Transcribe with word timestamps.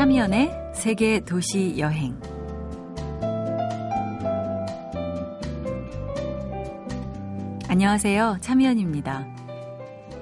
참여연의 0.00 0.72
세계 0.72 1.20
도시 1.20 1.78
여행. 1.78 2.18
안녕하세요. 7.68 8.38
참여연입니다. 8.40 9.26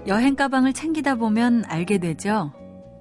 여행 0.08 0.34
가방을 0.34 0.72
챙기다 0.72 1.14
보면 1.14 1.64
알게 1.68 1.98
되죠. 1.98 2.52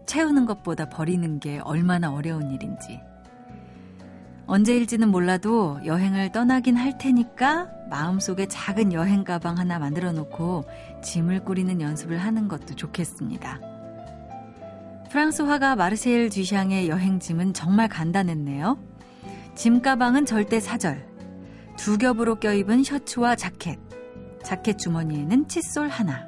채우는 0.06 0.46
것보다 0.46 0.88
버리는 0.88 1.40
게 1.40 1.58
얼마나 1.64 2.14
어려운 2.14 2.52
일인지. 2.52 3.02
언제일지는 4.46 5.10
몰라도 5.10 5.80
여행을 5.84 6.32
떠나긴 6.32 6.76
할 6.76 7.00
테니까 7.00 7.70
마음속에 7.90 8.46
작은 8.46 8.94
여행 8.94 9.24
가방 9.24 9.58
하나 9.58 9.80
만들어 9.80 10.12
놓고 10.12 10.66
짐을 11.02 11.44
꾸리는 11.44 11.82
연습을 11.82 12.20
하는 12.20 12.48
것도 12.48 12.76
좋겠습니다. 12.76 13.77
프랑스 15.10 15.42
화가 15.42 15.78
마르셀 15.78 16.30
듀샹의 16.30 16.90
여행짐은 16.90 17.54
정말 17.54 17.88
간단했네요. 17.88 18.78
짐 19.56 19.82
가방은 19.82 20.26
절대 20.26 20.60
사절. 20.60 21.08
두 21.78 21.98
겹으로 21.98 22.36
껴입은 22.36 22.84
셔츠와 22.84 23.36
자켓. 23.36 23.80
자켓 24.44 24.78
주머니에는 24.78 25.48
칫솔 25.48 25.88
하나. 25.88 26.28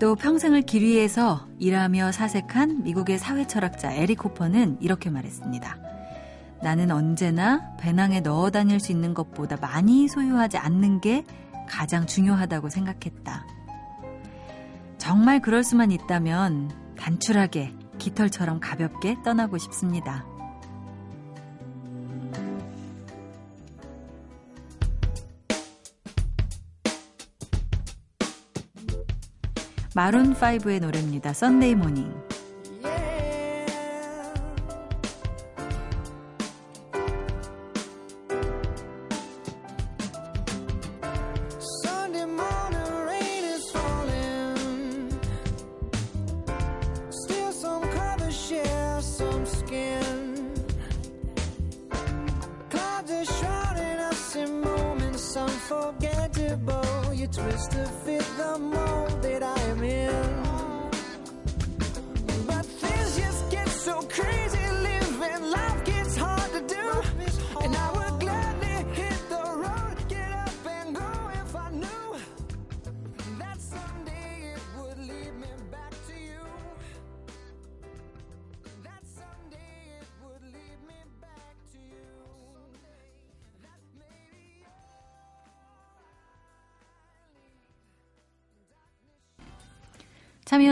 또 0.00 0.14
평생을 0.14 0.62
길 0.62 0.82
위에서 0.82 1.46
일하며 1.58 2.12
사색한 2.12 2.82
미국의 2.82 3.18
사회 3.18 3.46
철학자 3.46 3.92
에릭 3.92 4.24
호퍼는 4.24 4.78
이렇게 4.80 5.10
말했습니다. 5.10 5.78
나는 6.62 6.90
언제나 6.90 7.76
배낭에 7.78 8.20
넣어 8.20 8.50
다닐 8.50 8.80
수 8.80 8.90
있는 8.92 9.12
것보다 9.12 9.56
많이 9.56 10.08
소유하지 10.08 10.56
않는 10.56 11.00
게 11.00 11.24
가장 11.68 12.06
중요하다고 12.06 12.70
생각했다. 12.70 13.46
정말 14.98 15.40
그럴 15.40 15.62
수만 15.62 15.92
있다면 15.92 16.85
단출하게 16.98 17.72
깃털처럼 17.98 18.60
가볍게 18.60 19.16
떠나고 19.24 19.58
싶습니다. 19.58 20.26
마룬5의 29.94 30.80
노래입니다. 30.80 31.32
Sunday 31.32 31.74
Morning. 31.74 32.12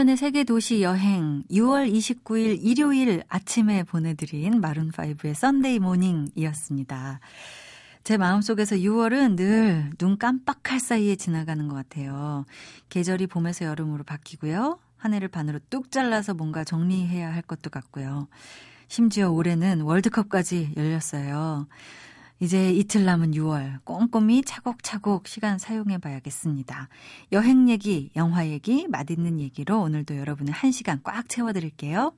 참여연의 0.05 0.17
세계 0.17 0.45
도시 0.45 0.83
여행 0.83 1.43
6월 1.51 1.91
29일 1.91 2.59
일요일 2.63 3.23
아침에 3.29 3.83
보내드린 3.85 4.61
마룬5의 4.61 5.35
Sunday 5.35 5.79
Morning이었습니다. 5.79 7.21
제 8.05 8.17
마음속에서 8.17 8.77
6월은 8.77 9.37
늘 9.37 9.91
눈 9.99 10.19
깜빡할 10.19 10.79
사이에 10.79 11.17
지나가는 11.17 11.67
것 11.69 11.75
같아요. 11.75 12.45
계절이 12.91 13.27
봄에서 13.29 13.65
여름으로 13.65 14.05
바뀌고요. 14.05 14.79
한 14.97 15.15
해를 15.15 15.29
반으로 15.29 15.59
뚝 15.71 15.91
잘라서 15.91 16.35
뭔가 16.35 16.65
정리해야 16.65 17.33
할 17.33 17.43
것도 17.43 17.71
같고요. 17.71 18.29
심지어 18.89 19.31
올해는 19.31 19.81
월드컵까지 19.81 20.75
열렸어요. 20.77 21.67
이제 22.41 22.71
이틀 22.73 23.05
남은 23.05 23.33
6월 23.33 23.85
꼼꼼히 23.85 24.43
차곡차곡 24.43 25.29
시간 25.29 25.59
사용해 25.59 25.99
봐야겠습니다. 25.99 26.89
여행 27.33 27.69
얘기, 27.69 28.11
영화 28.17 28.49
얘기, 28.49 28.87
맛있는 28.89 29.41
얘기로 29.41 29.81
오늘도 29.81 30.17
여러분의 30.17 30.53
1시간 30.55 31.03
꽉 31.03 31.29
채워 31.29 31.53
드릴게요. 31.53 32.13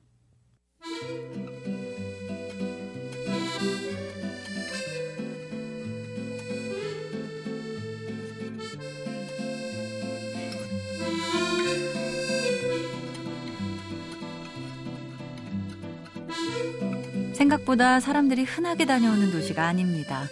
생각보다 17.57 17.99
사람들이 17.99 18.43
흔하게 18.43 18.85
다녀오는 18.85 19.31
도시가 19.31 19.65
아닙니다. 19.65 20.25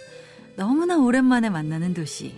너무나 0.56 0.98
오랜만에 0.98 1.50
만나는 1.50 1.94
도시. 1.94 2.34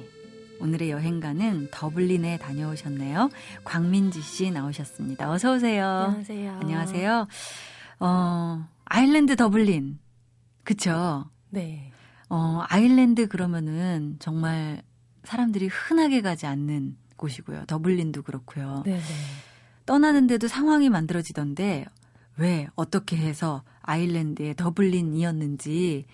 오늘의 0.60 0.90
여행가는 0.90 1.68
더블린에 1.70 2.38
다녀오셨네요. 2.38 3.30
광민지 3.64 4.20
씨 4.22 4.50
나오셨습니다. 4.50 5.30
어서 5.30 5.54
오세요. 5.54 5.86
안녕하세요. 5.86 6.58
안녕하세요. 6.60 7.28
어, 8.00 8.68
아일랜드 8.84 9.36
더블린. 9.36 9.98
그쵸? 10.64 11.26
네. 11.50 11.92
어, 12.28 12.62
아일랜드 12.68 13.28
그러면은 13.28 14.16
정말 14.18 14.82
사람들이 15.24 15.68
흔하게 15.68 16.22
가지 16.22 16.46
않는 16.46 16.96
곳이고요. 17.16 17.64
더블린도 17.66 18.22
그렇고요. 18.22 18.82
네, 18.86 18.96
네. 18.96 19.02
떠나는데도 19.86 20.48
상황이 20.48 20.88
만들어지던데 20.88 21.86
왜 22.36 22.68
어떻게 22.74 23.16
해서 23.16 23.62
아일랜드의 23.88 24.54
더블린이었는지 24.54 26.04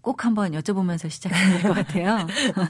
꼭 0.00 0.24
한번 0.24 0.52
여쭤보면서 0.52 1.10
시작해야 1.10 1.58
될 1.58 1.62
것 1.62 1.74
같아요. 1.74 2.26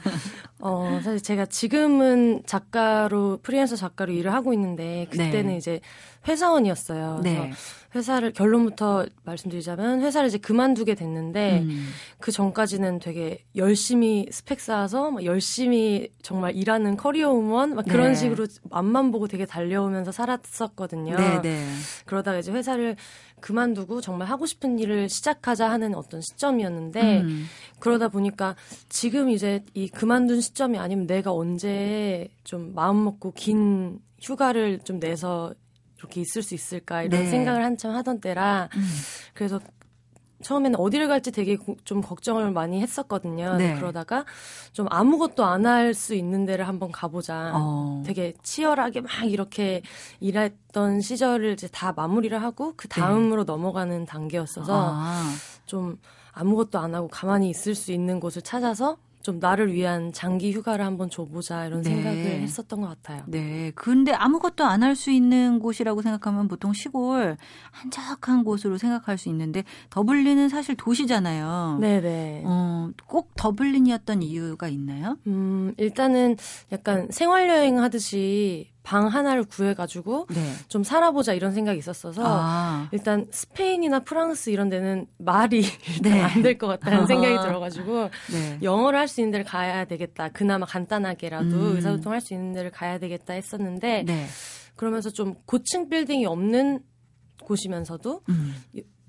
어, 0.67 0.99
사실 1.03 1.21
제가 1.21 1.45
지금은 1.45 2.41
작가로, 2.47 3.37
프리랜서 3.43 3.75
작가로 3.75 4.11
일을 4.11 4.33
하고 4.33 4.51
있는데, 4.51 5.05
그때는 5.11 5.51
네. 5.51 5.57
이제 5.57 5.79
회사원이었어요. 6.27 7.19
네. 7.23 7.51
회사를, 7.93 8.33
결론부터 8.33 9.05
말씀드리자면, 9.25 10.01
회사를 10.01 10.27
이제 10.27 10.39
그만두게 10.39 10.95
됐는데, 10.95 11.59
음. 11.59 11.87
그 12.19 12.31
전까지는 12.31 12.97
되게 12.97 13.43
열심히 13.55 14.25
스펙 14.31 14.59
쌓아서, 14.59 15.11
막 15.11 15.23
열심히 15.23 16.09
정말 16.23 16.55
일하는 16.55 16.97
커리어 16.97 17.29
우먼, 17.29 17.75
막 17.75 17.85
그런 17.85 18.13
네. 18.13 18.15
식으로 18.15 18.47
앞만 18.71 19.11
보고 19.11 19.27
되게 19.27 19.45
달려오면서 19.45 20.11
살았었거든요. 20.11 21.15
네, 21.15 21.41
네. 21.43 21.63
그러다가 22.07 22.39
이제 22.39 22.51
회사를 22.51 22.95
그만두고 23.39 24.01
정말 24.01 24.27
하고 24.27 24.47
싶은 24.47 24.79
일을 24.79 25.07
시작하자 25.07 25.69
하는 25.69 25.93
어떤 25.93 26.21
시점이었는데 26.21 27.21
음. 27.21 27.45
그러다 27.79 28.07
보니까 28.07 28.55
지금 28.89 29.29
이제 29.29 29.63
이 29.75 29.87
그만둔 29.87 30.41
시 30.41 30.54
점이 30.55 30.77
아니면 30.79 31.05
내가 31.05 31.31
언제 31.31 32.27
좀 32.43 32.73
마음 32.73 33.03
먹고 33.03 33.33
긴 33.33 33.99
휴가를 34.21 34.79
좀 34.79 34.99
내서 34.99 35.53
이렇게 35.97 36.21
있을 36.21 36.41
수 36.41 36.55
있을까 36.55 37.03
이런 37.03 37.23
네. 37.23 37.29
생각을 37.29 37.63
한참 37.63 37.95
하던 37.95 38.19
때라 38.21 38.69
음. 38.75 38.81
그래서 39.33 39.59
처음에는 40.41 40.77
어디를 40.79 41.07
갈지 41.07 41.31
되게 41.31 41.57
좀 41.85 42.01
걱정을 42.01 42.51
많이 42.51 42.81
했었거든요. 42.81 43.55
네. 43.55 43.73
그러다가 43.75 44.25
좀 44.73 44.85
아무것도 44.91 45.43
안 45.45 45.65
할 45.65 45.93
수 45.93 46.13
있는 46.13 46.45
데를 46.45 46.67
한번 46.67 46.91
가보자. 46.91 47.51
어. 47.55 48.03
되게 48.05 48.33
치열하게 48.43 49.01
막 49.01 49.11
이렇게 49.23 49.81
일했던 50.19 51.01
시절을 51.01 51.53
이제 51.53 51.67
다 51.71 51.93
마무리를 51.95 52.39
하고 52.41 52.73
그 52.75 52.87
네. 52.89 53.01
다음으로 53.01 53.45
네. 53.45 53.51
넘어가는 53.51 54.05
단계였어서 54.05 54.93
아. 54.95 55.31
좀 55.65 55.97
아무것도 56.33 56.77
안 56.79 56.93
하고 56.93 57.07
가만히 57.07 57.49
있을 57.49 57.73
수 57.73 57.91
있는 57.93 58.19
곳을 58.19 58.41
찾아서 58.41 58.97
좀 59.25 59.39
나를 59.39 59.73
위한 59.73 60.13
장기 60.13 60.51
휴가를 60.53 60.85
한번 60.85 61.09
줘보자 61.09 61.65
이런 61.65 61.81
네. 61.81 61.89
생각을 61.89 62.41
했었던 62.41 62.79
것 62.81 62.87
같아요. 62.89 63.23
네. 63.25 63.71
근데 63.73 64.11
아무것도 64.13 64.63
안 64.63 64.83
할 64.83 64.95
수 64.95 65.09
있는 65.09 65.57
곳이라고 65.57 66.03
생각하면 66.03 66.47
보통 66.47 66.71
시골 66.73 67.37
한적한 67.71 68.43
곳으로 68.43 68.77
생각할 68.77 69.17
수 69.17 69.29
있는데 69.29 69.63
더블린은 69.89 70.47
사실 70.49 70.75
도시잖아요. 70.75 71.79
네네. 71.81 72.43
어, 72.45 72.91
꼭 73.07 73.31
더블린이었던 73.35 74.21
이유가 74.21 74.67
있나요? 74.67 75.17
음, 75.25 75.73
일단은 75.77 76.37
약간 76.71 77.07
생활여행 77.09 77.79
하듯이 77.81 78.74
방 78.85 79.07
하나를 79.07 79.43
구해가지고 79.45 80.27
네. 80.29 80.53
좀 80.67 80.83
살아보자 80.83 81.33
이런 81.33 81.51
생각이 81.53 81.79
있었어서 81.79 82.21
아. 82.23 82.87
일단 82.91 83.27
스페인이나 83.31 84.01
프랑스 84.01 84.51
이런 84.51 84.69
데는 84.69 85.07
말이 85.17 85.63
네. 86.03 86.21
안될 86.21 86.59
것 86.59 86.67
같다는 86.67 87.05
생각이 87.07 87.33
들어가지고 87.47 88.09
네. 88.31 88.59
영어를 88.61 88.99
할 88.99 89.07
수 89.07 89.21
있는 89.21 89.31
데를 89.31 89.45
가야 89.45 89.85
되겠다. 89.85 90.29
그나마 90.29 90.65
간단하게라도 90.65 91.47
음. 91.47 91.75
의사소통 91.75 92.11
할 92.13 92.21
수 92.21 92.33
있는 92.33 92.53
데를 92.53 92.69
가야 92.71 92.99
되겠다 92.99 93.33
했었는데 93.33 94.03
네. 94.03 94.27
그러면서 94.75 95.09
좀 95.09 95.33
고층 95.45 95.89
빌딩이 95.89 96.25
없는 96.25 96.81
곳이면서도 97.43 98.21
음. 98.29 98.55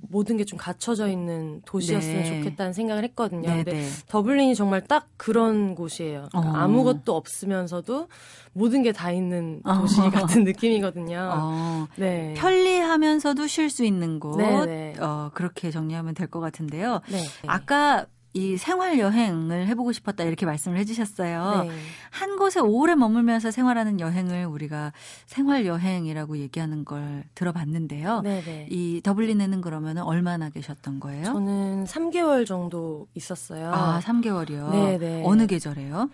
모든 0.08 0.36
게 0.36 0.44
좀 0.44 0.58
갖춰져 0.58 1.08
있는 1.08 1.60
도시였으면 1.64 2.22
네. 2.22 2.38
좋겠다는 2.42 2.72
생각을 2.72 3.02
했거든요. 3.04 3.48
네, 3.48 3.64
근데 3.64 3.72
네. 3.72 3.88
더블린이 4.08 4.54
정말 4.54 4.80
딱 4.86 5.08
그런 5.16 5.74
곳이에요. 5.74 6.28
그러니까 6.30 6.52
어. 6.52 6.62
아무것도 6.62 7.16
없으면서도 7.16 8.08
모든 8.52 8.82
게 8.82 8.92
다 8.92 9.10
있는 9.10 9.60
어. 9.64 9.80
도시 9.80 10.00
어. 10.00 10.10
같은 10.10 10.44
느낌이거든요. 10.44 11.30
어. 11.34 11.88
네. 11.96 12.34
편리하면서도 12.36 13.46
쉴 13.48 13.68
수 13.70 13.84
있는 13.84 14.20
곳. 14.20 14.36
네, 14.36 14.64
네. 14.66 14.94
어, 15.00 15.30
그렇게 15.34 15.70
정리하면 15.70 16.14
될 16.14 16.28
것 16.28 16.40
같은데요. 16.40 17.00
네. 17.10 17.24
아까 17.46 18.06
이 18.36 18.58
생활 18.58 18.98
여행을 18.98 19.66
해보고 19.68 19.92
싶었다 19.92 20.22
이렇게 20.22 20.44
말씀을 20.44 20.76
해주셨어요. 20.76 21.64
네. 21.64 21.70
한 22.10 22.36
곳에 22.36 22.60
오래 22.60 22.94
머물면서 22.94 23.50
생활하는 23.50 23.98
여행을 23.98 24.44
우리가 24.44 24.92
생활 25.24 25.64
여행이라고 25.64 26.36
얘기하는 26.36 26.84
걸 26.84 27.24
들어봤는데요. 27.34 28.20
네네. 28.20 28.42
네. 28.44 28.68
이 28.70 29.00
더블린에는 29.02 29.62
그러면 29.62 29.96
얼마나 29.96 30.50
계셨던 30.50 31.00
거예요? 31.00 31.24
저는 31.24 31.84
3개월 31.86 32.46
정도 32.46 33.06
있었어요. 33.14 33.72
아, 33.72 34.00
3개월이요? 34.00 34.70
네네. 34.70 35.22
어느 35.24 35.46
계절에요? 35.46 36.10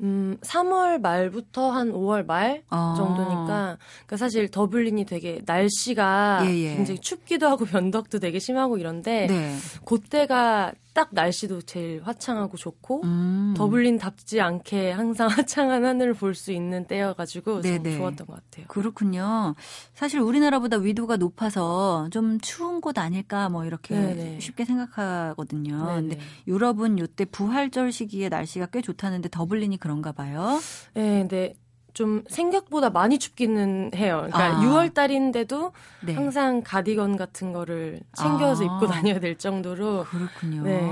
음, 0.00 0.36
3월 0.42 1.00
말부터 1.00 1.70
한 1.70 1.92
5월 1.92 2.24
말 2.24 2.62
아. 2.70 2.94
정도니까 2.96 3.78
그러니까 4.06 4.16
사실 4.16 4.48
더블린이 4.48 5.06
되게 5.06 5.40
날씨가 5.44 6.42
예, 6.46 6.56
예. 6.56 6.76
굉장히 6.76 7.00
춥기도 7.00 7.48
하고 7.48 7.64
변덕도 7.66 8.20
되게 8.20 8.38
심하고 8.38 8.78
이런데 8.78 9.26
네. 9.26 9.56
그때가 9.84 10.72
딱 10.94 11.08
날씨도 11.10 11.62
제일 11.62 12.00
화창하고 12.04 12.56
좋고 12.56 13.02
음. 13.02 13.54
더블린답지 13.56 14.40
않게 14.40 14.92
항상 14.92 15.26
화창한 15.28 15.84
하늘을 15.84 16.14
볼 16.14 16.34
수 16.34 16.50
있는 16.52 16.86
때여가지고 16.86 17.62
좀 17.62 17.84
좋았던 17.84 18.26
것 18.26 18.34
같아요. 18.34 18.66
그렇군요. 18.68 19.54
사실 19.92 20.20
우리나라보다 20.20 20.78
위도가 20.78 21.16
높아서 21.16 22.08
좀 22.10 22.40
추운 22.40 22.80
곳 22.80 22.98
아닐까 22.98 23.48
뭐 23.48 23.64
이렇게 23.64 23.94
네네. 23.94 24.40
쉽게 24.40 24.64
생각하거든요. 24.64 25.76
네네. 25.86 26.00
근데 26.00 26.18
유럽은 26.46 26.98
요때 26.98 27.24
부활절 27.26 27.92
시기에 27.92 28.28
날씨가 28.28 28.66
꽤 28.66 28.80
좋다는데 28.80 29.28
더블린이 29.30 29.76
그런가 29.78 30.12
봐요. 30.12 30.60
네, 30.94 31.20
근데 31.20 31.54
좀 31.94 32.24
생각보다 32.28 32.90
많이 32.90 33.18
춥기는 33.18 33.92
해요. 33.94 34.26
그러니까 34.26 34.58
아. 34.58 34.60
6월 34.60 34.92
달인데도 34.92 35.72
네. 36.02 36.12
항상 36.12 36.60
가디건 36.62 37.16
같은 37.16 37.52
거를 37.52 38.00
챙겨서 38.16 38.64
아. 38.64 38.66
입고 38.66 38.86
다녀야 38.88 39.20
될 39.20 39.38
정도로 39.38 40.04
그렇군요. 40.04 40.62
네. 40.62 40.90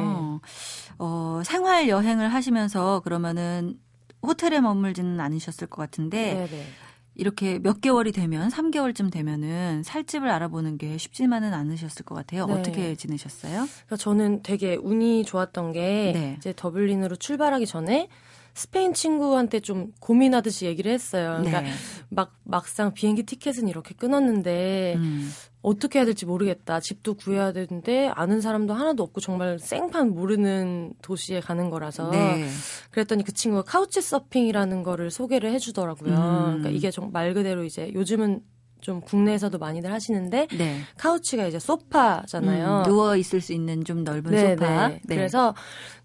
어, 0.99 1.43
생활 1.45 1.89
여행을 1.89 2.33
하시면서 2.33 3.01
그러면은 3.01 3.79
호텔에 4.23 4.61
머물지는 4.61 5.19
않으셨을 5.19 5.67
것 5.67 5.83
같은데 5.83 6.35
네네. 6.49 6.67
이렇게 7.15 7.59
몇 7.59 7.81
개월이 7.81 8.13
되면 8.13 8.49
3개월쯤 8.49 9.13
되면은 9.13 9.83
살집을 9.83 10.31
알아보는 10.31 10.79
게 10.79 10.97
쉽지만은 10.97 11.53
않으셨을 11.53 12.05
것 12.05 12.15
같아요. 12.15 12.47
네. 12.47 12.53
어떻게 12.55 12.95
지내셨어요? 12.95 13.67
그러니까 13.67 13.97
저는 13.97 14.43
되게 14.45 14.77
운이 14.77 15.25
좋았던 15.25 15.73
게 15.73 16.13
네. 16.15 16.35
이제 16.39 16.55
더블린으로 16.57 17.17
출발하기 17.17 17.67
전에 17.67 18.09
스페인 18.55 18.93
친구한테 18.93 19.61
좀 19.61 19.93
고민하듯이 20.01 20.67
얘기를 20.67 20.93
했어요. 20.93 21.37
그러니까 21.39 21.63
네. 21.63 21.71
막 22.11 22.35
막상 22.45 22.93
비행기 22.93 23.23
티켓은 23.25 23.69
이렇게 23.69 23.95
끊었는데 23.95 24.95
음. 24.97 25.31
어떻게 25.63 25.99
해야 25.99 26.05
될지 26.05 26.27
모르겠다. 26.27 26.81
집도 26.81 27.15
구해야 27.15 27.53
되는데 27.53 28.09
아는 28.15 28.41
사람도 28.41 28.75
하나도 28.75 29.03
없고 29.05 29.21
정말 29.21 29.59
생판 29.59 30.11
모르는 30.11 30.93
도시에 31.03 31.41
가는 31.41 31.71
거라서 31.71 32.11
네. 32.11 32.47
그랬더니 32.91 33.23
그 33.25 33.33
친구가 33.33 33.63
카우치 33.63 34.03
서핑이라는 34.03 34.83
거를 34.83 35.11
소개를 35.11 35.53
해주더라고요. 35.53 36.13
음. 36.13 36.45
그러니까 36.45 36.71
이게 36.71 36.91
정 36.91 37.13
말 37.13 37.35
그대로 37.35 37.65
이제 37.65 37.91
요즘은 37.95 38.41
좀 38.81 39.01
국내에서도 39.01 39.57
많이들 39.59 39.93
하시는데 39.93 40.49
네. 40.59 40.81
카우치가 40.99 41.47
이제 41.47 41.59
소파잖아요. 41.59 42.79
음, 42.79 42.83
누워 42.85 43.17
있을 43.17 43.41
수 43.41 43.53
있는 43.53 43.85
좀 43.85 44.03
넓은 44.03 44.31
네, 44.33 44.57
소파. 44.57 44.89
네. 44.89 45.01
네. 45.05 45.15
그래서 45.17 45.55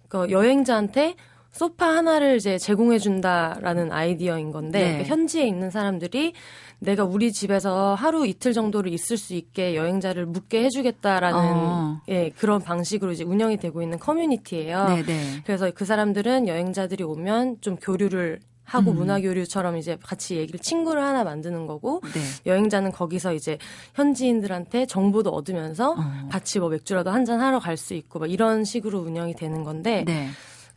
그 0.08 0.30
여행자한테 0.30 1.16
소파 1.58 1.88
하나를 1.88 2.36
이제 2.38 2.58
제공해 2.60 3.00
준다라는 3.00 3.92
아이디어인 3.92 4.52
건데 4.52 4.80
네. 4.80 4.86
그러니까 4.90 5.10
현지에 5.10 5.48
있는 5.48 5.72
사람들이 5.72 6.34
내가 6.80 7.04
우리 7.04 7.32
집에서 7.32 7.96
하루 7.96 8.28
이틀 8.28 8.54
정도를 8.54 8.94
있을 8.94 9.18
수 9.18 9.34
있게 9.34 9.76
여행자를 9.76 10.28
묵게 10.28 10.64
해주겠다라는 10.66 11.40
어. 11.40 12.02
예, 12.10 12.30
그런 12.38 12.62
방식으로 12.62 13.12
이제 13.12 13.24
운영이 13.24 13.58
되고 13.58 13.82
있는 13.82 13.98
커뮤니티예요. 13.98 14.86
네네. 14.86 15.04
네. 15.04 15.42
그래서 15.46 15.72
그 15.74 15.86
사람들은 15.86 16.48
여행자들이 16.48 17.04
오면 17.04 17.58
좀 17.62 17.76
교류를 17.78 18.40
하고 18.64 18.92
음. 18.92 18.98
문화 18.98 19.20
교류처럼 19.20 19.78
이제 19.78 19.98
같이 20.04 20.36
얘기를 20.36 20.60
친구를 20.60 21.02
하나 21.02 21.24
만드는 21.24 21.66
거고 21.66 22.02
네. 22.14 22.20
여행자는 22.46 22.92
거기서 22.92 23.34
이제 23.34 23.58
현지인들한테 23.96 24.86
정보도 24.86 25.32
얻으면서 25.32 25.92
어. 25.94 26.28
같이 26.30 26.60
뭐 26.60 26.70
맥주라도 26.70 27.10
한 27.10 27.26
잔 27.26 27.42
하러 27.42 27.60
갈 27.60 27.78
수 27.78 27.94
있고 27.96 28.20
막 28.20 28.30
이런 28.32 28.64
식으로 28.64 29.00
운영이 29.00 29.36
되는 29.36 29.64
건데 29.64 30.04
네. 30.06 30.28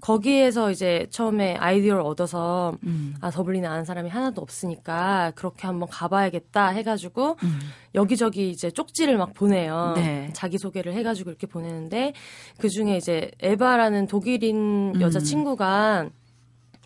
거기에서 0.01 0.71
이제 0.71 1.07
처음에 1.11 1.57
아이디어를 1.57 2.03
얻어서 2.03 2.75
음. 2.85 3.15
아 3.21 3.31
더블린에 3.31 3.67
아는 3.67 3.85
사람이 3.85 4.09
하나도 4.09 4.41
없으니까 4.41 5.33
그렇게 5.35 5.67
한번 5.67 5.89
가봐야겠다 5.89 6.69
해가지고 6.69 7.37
음. 7.43 7.59
여기저기 7.95 8.51
이제 8.51 8.71
쪽지를 8.71 9.19
막 9.19 9.35
보내요. 9.35 9.93
네. 9.97 10.31
자기 10.33 10.59
소개를 10.59 10.95
해가지고 10.95 11.31
이렇게 11.31 11.47
보내는데 11.47 12.13
그 12.59 12.69
중에 12.69 12.97
이제 12.97 13.31
에바라는 13.41 14.07
독일인 14.07 14.95
음. 14.95 15.01
여자 15.01 15.21
친구가 15.21 16.09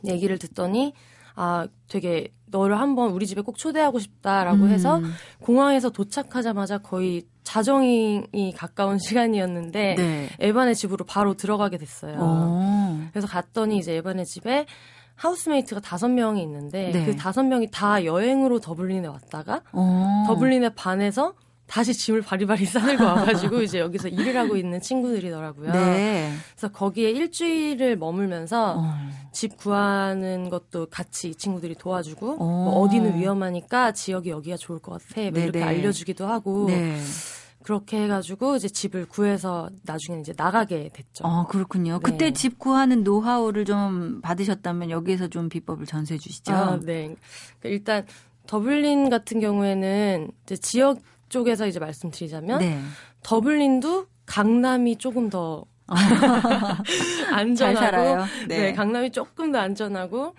얘기를 0.06 0.38
듣더니 0.38 0.92
아 1.34 1.66
되게 1.88 2.32
너를 2.46 2.78
한번 2.78 3.10
우리 3.10 3.26
집에 3.26 3.40
꼭 3.42 3.58
초대하고 3.58 3.98
싶다라고 3.98 4.64
음. 4.64 4.68
해서 4.70 5.00
공항에서 5.40 5.90
도착하자마자 5.90 6.78
거의 6.78 7.24
자정이 7.44 8.54
가까운 8.56 8.98
시간이었는데 8.98 9.94
네. 9.96 10.28
에반의 10.40 10.74
집으로 10.74 11.04
바로 11.04 11.34
들어가게 11.34 11.78
됐어요. 11.78 12.18
오. 12.18 12.98
그래서 13.12 13.28
갔더니 13.28 13.78
이제 13.78 13.94
에반의 13.94 14.24
집에 14.24 14.66
하우스메이트가 15.14 15.80
다섯 15.80 16.08
명이 16.08 16.42
있는데 16.42 16.90
네. 16.90 17.04
그 17.06 17.14
다섯 17.14 17.44
명이 17.44 17.70
다 17.70 18.04
여행으로 18.04 18.58
더블린에 18.58 19.06
왔다가 19.06 19.60
오. 19.72 20.24
더블린에 20.26 20.70
반해서 20.70 21.34
다시 21.66 21.94
짐을 21.94 22.22
바리바리 22.22 22.66
싸들고 22.66 23.02
와가지고 23.04 23.62
이제 23.62 23.78
여기서 23.78 24.08
일을 24.08 24.36
하고 24.36 24.56
있는 24.56 24.80
친구들이더라고요. 24.80 25.72
네. 25.72 26.32
그래서 26.52 26.72
거기에 26.72 27.10
일주일을 27.10 27.96
머물면서 27.96 28.76
어. 28.78 28.94
집 29.32 29.56
구하는 29.56 30.50
것도 30.50 30.86
같이 30.90 31.30
이 31.30 31.34
친구들이 31.34 31.74
도와주고 31.76 32.32
어. 32.32 32.36
뭐 32.44 32.80
어디는 32.80 33.18
위험하니까 33.18 33.92
지역이 33.92 34.30
여기가 34.30 34.56
좋을 34.56 34.78
것 34.78 34.92
같아. 34.92 35.30
뭐 35.30 35.40
이렇게 35.40 35.58
네. 35.58 35.62
알려주기도 35.62 36.26
하고. 36.26 36.66
네. 36.66 37.00
그렇게 37.62 38.02
해가지고 38.02 38.56
이제 38.56 38.68
집을 38.68 39.06
구해서 39.06 39.70
나중에 39.84 40.20
이제 40.20 40.34
나가게 40.36 40.90
됐죠. 40.92 41.26
아 41.26 41.46
그렇군요. 41.48 41.94
네. 41.94 41.98
그때 42.02 42.30
집 42.34 42.58
구하는 42.58 43.02
노하우를 43.04 43.64
좀 43.64 44.20
받으셨다면 44.20 44.90
여기에서 44.90 45.28
좀 45.28 45.48
비법을 45.48 45.86
전수해 45.86 46.18
주시죠. 46.18 46.52
아, 46.52 46.78
네. 46.78 47.16
그러니까 47.58 47.68
일단 47.70 48.06
더블린 48.46 49.08
같은 49.08 49.40
경우에는 49.40 50.30
이제 50.44 50.56
지역 50.58 50.98
쪽에서 51.28 51.66
이제 51.66 51.78
말씀드리자면 51.78 52.58
네. 52.58 52.80
더블린도 53.22 54.06
강남이 54.26 54.96
조금 54.96 55.30
더 55.30 55.64
안전하고 57.30 58.24
네. 58.48 58.58
네. 58.58 58.72
강남이 58.72 59.10
조금 59.10 59.52
더 59.52 59.58
안전하고 59.58 60.34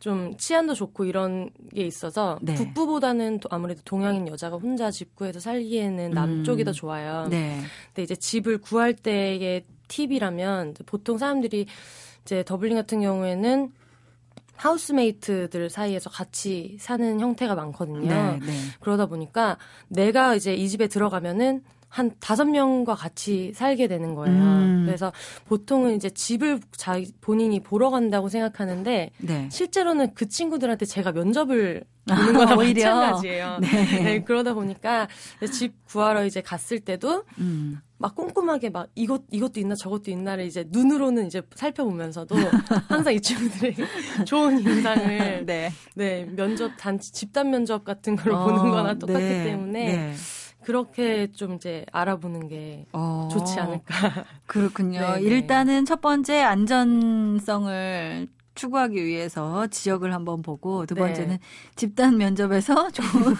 좀 0.00 0.36
치안도 0.36 0.74
좋고 0.74 1.04
이런 1.04 1.50
게 1.74 1.82
있어서 1.82 2.38
네. 2.42 2.54
북부보다는 2.54 3.40
아무래도 3.50 3.80
동양인 3.84 4.28
여자가 4.28 4.56
혼자 4.56 4.90
집 4.90 5.16
구해서 5.16 5.40
살기에는 5.40 6.10
남쪽이 6.10 6.62
음. 6.62 6.64
더 6.64 6.72
좋아요. 6.72 7.26
네. 7.28 7.60
근데 7.88 8.02
이제 8.02 8.14
집을 8.14 8.58
구할 8.58 8.94
때의 8.94 9.64
팁이라면 9.88 10.74
보통 10.86 11.18
사람들이 11.18 11.66
이제 12.22 12.42
더블린 12.42 12.76
같은 12.76 13.00
경우에는 13.00 13.72
하우스메이트들 14.56 15.70
사이에서 15.70 16.10
같이 16.10 16.76
사는 16.80 17.20
형태가 17.20 17.54
많거든요. 17.54 18.08
네, 18.08 18.38
네. 18.44 18.52
그러다 18.80 19.06
보니까 19.06 19.58
내가 19.88 20.34
이제 20.34 20.54
이 20.54 20.68
집에 20.68 20.86
들어가면은 20.88 21.62
한 21.88 22.12
다섯 22.20 22.44
명과 22.44 22.94
같이 22.94 23.52
살게 23.54 23.88
되는 23.88 24.14
거예요. 24.14 24.36
음. 24.36 24.82
그래서 24.84 25.12
보통은 25.46 25.94
이제 25.96 26.10
집을 26.10 26.60
자 26.72 27.00
본인이 27.20 27.60
보러 27.60 27.90
간다고 27.90 28.28
생각하는데 28.28 29.10
네. 29.16 29.48
실제로는 29.50 30.12
그 30.14 30.28
친구들한테 30.28 30.84
제가 30.84 31.12
면접을 31.12 31.84
보는 32.06 32.34
거나 32.34 32.54
마찬가지예요. 32.54 33.58
네. 33.60 34.02
네. 34.02 34.24
그러다 34.24 34.54
보니까 34.54 35.08
집 35.52 35.86
구하러 35.86 36.24
이제 36.24 36.40
갔을 36.40 36.80
때도 36.80 37.24
음. 37.38 37.80
막 37.98 38.14
꼼꼼하게 38.14 38.70
막 38.70 38.88
이것 38.94 39.22
이것도 39.30 39.60
있나 39.60 39.74
저것도 39.74 40.10
있나를 40.10 40.44
이제 40.44 40.64
눈으로는 40.68 41.26
이제 41.26 41.42
살펴보면서도 41.54 42.34
항상 42.88 43.14
이 43.14 43.20
친구들에게 43.20 43.84
좋은 44.26 44.58
인상을 44.60 45.46
네. 45.46 45.72
네 45.94 46.26
면접 46.26 46.72
단지 46.76 47.12
집단 47.12 47.50
면접 47.50 47.84
같은 47.84 48.16
걸 48.16 48.32
어, 48.32 48.44
보는 48.44 48.70
거나 48.70 48.94
똑같기 48.94 49.24
네. 49.24 49.44
때문에 49.44 49.96
네. 49.96 50.14
그렇게 50.62 51.30
좀 51.32 51.54
이제 51.54 51.86
알아보는 51.92 52.48
게 52.48 52.86
어, 52.92 53.28
좋지 53.30 53.60
않을까. 53.60 54.24
그렇군요. 54.46 54.98
네네. 54.98 55.20
일단은 55.22 55.84
첫 55.84 56.00
번째 56.00 56.42
안전성을 56.42 58.26
추구하기 58.56 59.04
위해서 59.04 59.66
지역을 59.68 60.12
한번 60.12 60.42
보고 60.42 60.84
두 60.86 60.94
네. 60.94 61.00
번째는 61.00 61.38
집단 61.76 62.16
면접에서 62.16 62.90
좋은 62.90 63.34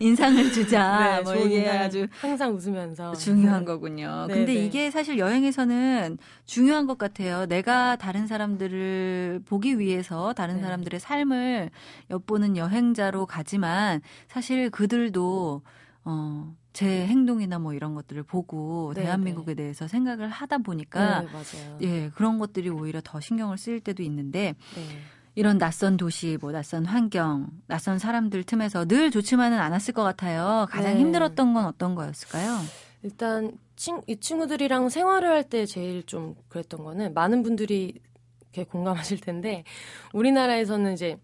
인상을 0.00 0.52
주자. 0.52 1.16
네, 1.16 1.22
뭐 1.22 1.34
이게 1.36 1.68
아주 1.68 2.06
항상 2.20 2.54
웃으면서 2.54 3.14
중요한 3.14 3.64
거군요. 3.64 4.26
네, 4.28 4.34
근데 4.34 4.52
네. 4.52 4.66
이게 4.66 4.90
사실 4.90 5.18
여행에서는 5.18 6.18
중요한 6.44 6.86
것 6.86 6.98
같아요. 6.98 7.46
내가 7.46 7.96
다른 7.96 8.26
사람들을 8.26 9.42
보기 9.46 9.78
위해서 9.78 10.34
다른 10.34 10.56
네. 10.56 10.62
사람들의 10.62 11.00
삶을 11.00 11.70
엿보는 12.10 12.56
여행자로 12.56 13.26
가지만 13.26 14.02
사실 14.28 14.68
그들도 14.70 15.62
어, 16.04 16.54
제 16.76 17.06
행동이나 17.06 17.58
뭐 17.58 17.72
이런 17.72 17.94
것들을 17.94 18.22
보고 18.24 18.92
네, 18.94 19.04
대한민국에 19.04 19.54
네. 19.54 19.62
대해서 19.62 19.88
생각을 19.88 20.28
하다 20.28 20.58
보니까 20.58 21.22
네, 21.22 21.78
예, 21.80 22.10
그런 22.14 22.38
것들이 22.38 22.68
오히려 22.68 23.00
더 23.02 23.18
신경을 23.18 23.56
쓰일 23.56 23.80
때도 23.80 24.02
있는데 24.02 24.54
네. 24.74 24.82
이런 25.34 25.56
낯선 25.56 25.96
도시, 25.96 26.36
뭐 26.38 26.52
낯선 26.52 26.84
환경, 26.84 27.48
낯선 27.66 27.98
사람들 27.98 28.44
틈에서 28.44 28.84
늘 28.84 29.10
좋지만은 29.10 29.58
않았을 29.58 29.94
것 29.94 30.02
같아요. 30.02 30.66
가장 30.68 30.92
네. 30.92 31.00
힘들었던 31.00 31.54
건 31.54 31.64
어떤 31.64 31.94
거였을까요? 31.94 32.58
일단 33.02 33.56
친, 33.74 34.02
이 34.06 34.18
친구들이랑 34.20 34.90
생활을 34.90 35.30
할 35.30 35.44
때 35.44 35.64
제일 35.64 36.02
좀 36.02 36.34
그랬던 36.48 36.84
거는 36.84 37.14
많은 37.14 37.42
분들이 37.42 37.94
이렇게 38.52 38.64
공감하실 38.70 39.20
텐데 39.22 39.64
우리나라에서는 40.12 40.92
이제 40.92 41.16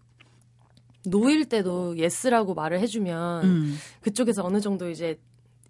no일 1.05 1.45
때도 1.45 1.95
yes라고 1.99 2.55
말을 2.55 2.79
해주면 2.79 3.45
음. 3.45 3.77
그쪽에서 4.01 4.43
어느 4.43 4.59
정도 4.59 4.89
이제 4.89 5.19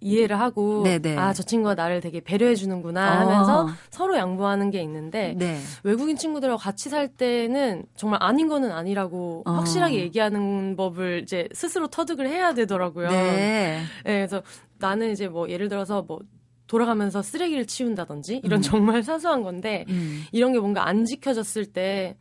이해를 0.03 0.39
하고 0.39 0.83
아저 1.17 1.43
친구가 1.43 1.75
나를 1.75 2.01
되게 2.01 2.19
배려해 2.19 2.55
주는구나 2.55 3.21
하면서 3.21 3.65
어. 3.65 3.69
서로 3.89 4.17
양보하는 4.17 4.69
게 4.69 4.81
있는데 4.81 5.33
네. 5.37 5.59
외국인 5.83 6.17
친구들하고 6.17 6.57
같이 6.57 6.89
살 6.89 7.07
때는 7.07 7.85
정말 7.95 8.21
아닌 8.21 8.47
거는 8.47 8.71
아니라고 8.71 9.43
어. 9.45 9.51
확실하게 9.51 9.99
얘기하는 10.01 10.75
법을 10.75 11.21
이제 11.23 11.47
스스로 11.53 11.87
터득을 11.87 12.27
해야 12.27 12.53
되더라고요. 12.53 13.09
네. 13.09 13.23
네. 13.23 13.83
그래서 14.03 14.41
나는 14.77 15.11
이제 15.11 15.27
뭐 15.27 15.49
예를 15.49 15.69
들어서 15.69 16.01
뭐 16.01 16.19
돌아가면서 16.67 17.21
쓰레기를 17.21 17.67
치운다든지 17.67 18.41
이런 18.43 18.59
음. 18.59 18.61
정말 18.61 19.03
사소한 19.03 19.43
건데 19.43 19.85
음. 19.89 20.23
이런 20.31 20.53
게 20.53 20.59
뭔가 20.59 20.87
안 20.87 21.05
지켜졌을 21.05 21.65
때 21.67 22.17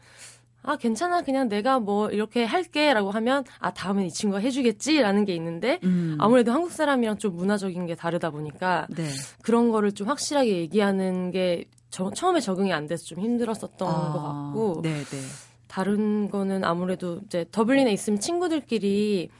아, 0.62 0.76
괜찮아. 0.76 1.22
그냥 1.22 1.48
내가 1.48 1.78
뭐 1.78 2.10
이렇게 2.10 2.44
할게. 2.44 2.92
라고 2.92 3.10
하면, 3.10 3.44
아, 3.58 3.72
다음엔 3.72 4.06
이 4.06 4.10
친구가 4.10 4.40
해주겠지. 4.40 5.00
라는 5.00 5.24
게 5.24 5.34
있는데, 5.34 5.80
음. 5.84 6.16
아무래도 6.20 6.52
한국 6.52 6.70
사람이랑 6.72 7.18
좀 7.18 7.36
문화적인 7.36 7.86
게 7.86 7.94
다르다 7.94 8.30
보니까, 8.30 8.86
네. 8.90 9.08
그런 9.42 9.70
거를 9.70 9.92
좀 9.92 10.08
확실하게 10.08 10.56
얘기하는 10.58 11.30
게 11.30 11.64
저, 11.90 12.10
처음에 12.10 12.40
적응이 12.40 12.72
안 12.72 12.86
돼서 12.86 13.04
좀 13.04 13.20
힘들었었던 13.20 13.88
아, 13.88 14.12
것 14.12 14.22
같고, 14.22 14.82
네네. 14.82 15.04
네. 15.04 15.18
다른 15.66 16.30
거는 16.30 16.64
아무래도 16.64 17.20
이제 17.24 17.46
더블린에 17.50 17.92
있으면 17.92 18.20
친구들끼리 18.20 19.30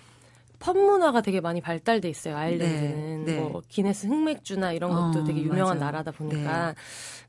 펍 0.58 0.76
문화가 0.76 1.20
되게 1.20 1.40
많이 1.40 1.60
발달돼 1.60 2.08
있어요. 2.08 2.36
아일랜드는 2.36 3.24
네, 3.24 3.34
네. 3.34 3.40
뭐 3.40 3.62
기네스 3.68 4.06
흑맥주나 4.06 4.72
이런 4.72 4.90
것도 4.92 5.20
어, 5.20 5.24
되게 5.24 5.42
유명한 5.42 5.78
맞아요. 5.78 5.80
나라다 5.80 6.12
보니까. 6.12 6.68
네. 6.68 6.74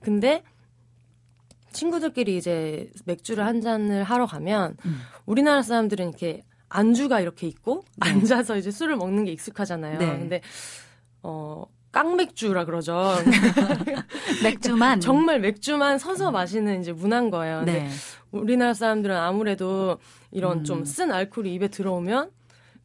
근데 0.01 0.43
친구들끼리 1.73 2.37
이제 2.37 2.89
맥주를 3.05 3.45
한 3.45 3.61
잔을 3.61 4.03
하러 4.03 4.25
가면 4.25 4.77
음. 4.85 5.01
우리나라 5.25 5.61
사람들은 5.61 6.09
이렇게 6.09 6.43
안주가 6.69 7.19
이렇게 7.19 7.47
있고 7.47 7.83
네. 7.97 8.09
앉아서 8.09 8.57
이제 8.57 8.71
술을 8.71 8.95
먹는 8.95 9.25
게 9.25 9.31
익숙하잖아요. 9.31 9.99
네. 9.99 10.05
근데 10.05 10.41
어 11.21 11.65
깡맥주라 11.91 12.65
그러죠. 12.65 13.13
맥주만 14.43 14.99
정말 14.99 15.39
맥주만 15.39 15.99
서서 15.99 16.31
마시는 16.31 16.81
이제 16.81 16.91
문화인 16.91 17.29
거예요. 17.29 17.61
네. 17.63 17.87
우리나라 18.31 18.73
사람들은 18.73 19.15
아무래도 19.15 19.99
이런 20.31 20.59
음. 20.59 20.63
좀쓴 20.63 21.11
알코올이 21.11 21.53
입에 21.53 21.67
들어오면 21.67 22.31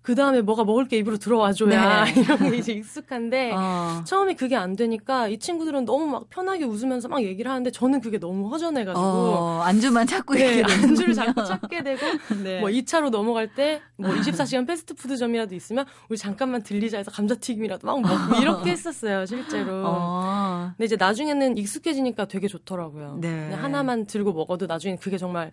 그 0.09 0.15
다음에 0.15 0.41
뭐가 0.41 0.65
먹을 0.65 0.88
게 0.88 0.97
입으로 0.97 1.19
들어와줘야 1.19 2.05
네. 2.07 2.15
이런 2.19 2.50
게 2.50 2.57
이제 2.57 2.73
익숙한데 2.73 3.53
어. 3.55 4.03
처음에 4.07 4.33
그게 4.37 4.57
안 4.57 4.75
되니까 4.75 5.29
이 5.29 5.38
친구들은 5.38 5.85
너무 5.85 6.07
막 6.07 6.31
편하게 6.31 6.65
웃으면서 6.65 7.09
막 7.09 7.23
얘기를 7.23 7.50
하는데 7.50 7.71
저는 7.71 8.00
그게 8.00 8.19
너무 8.19 8.49
허전해가지고 8.49 9.05
어, 9.05 9.61
안주만 9.65 10.07
찾고 10.07 10.33
네, 10.33 10.62
안주를 10.62 11.12
자꾸 11.12 11.45
찾게 11.45 11.83
되고 11.83 12.00
네. 12.43 12.61
뭐 12.61 12.71
2차로 12.71 13.11
넘어갈 13.11 13.55
때 13.55 13.83
뭐 13.99 14.11
24시간 14.15 14.67
패스트푸드점이라도 14.67 15.55
있으면 15.55 15.85
우리 16.09 16.17
잠깐만 16.17 16.62
들리자 16.62 16.99
해서 16.99 17.11
감자튀김이라도 17.11 17.87
막 17.87 18.00
먹고 18.00 18.41
이렇게 18.41 18.71
했었어요 18.71 19.27
실제로. 19.27 19.83
어. 19.85 20.71
근데 20.77 20.85
이제 20.85 20.97
나중에는 20.97 21.59
익숙해지니까 21.59 22.27
되게 22.27 22.47
좋더라고요. 22.49 23.19
네. 23.21 23.53
하나만 23.53 24.07
들고 24.07 24.33
먹어도 24.33 24.67
나중에 24.67 24.97
그게 24.97 25.19
정말 25.19 25.50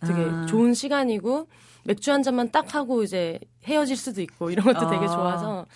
되게 0.00 0.20
아. 0.20 0.46
좋은 0.46 0.74
시간이고 0.74 1.48
맥주 1.84 2.12
한 2.12 2.22
잔만 2.22 2.50
딱 2.50 2.74
하고 2.74 3.02
이제 3.02 3.38
헤어질 3.66 3.96
수도 3.96 4.20
있고 4.22 4.50
이런 4.50 4.64
것도 4.64 4.86
아. 4.86 4.90
되게 4.90 5.06
좋아서 5.06 5.66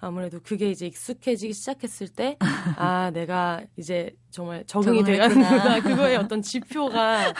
아무래도 0.00 0.40
그게 0.42 0.70
이제 0.70 0.86
익숙해지기 0.86 1.52
시작했을 1.52 2.08
때, 2.08 2.38
아, 2.76 3.10
내가 3.12 3.62
이제 3.76 4.16
정말 4.30 4.64
적응이 4.64 5.02
되는구나. 5.02 5.80
그거의 5.82 6.16
어떤 6.16 6.40
지표가 6.40 7.32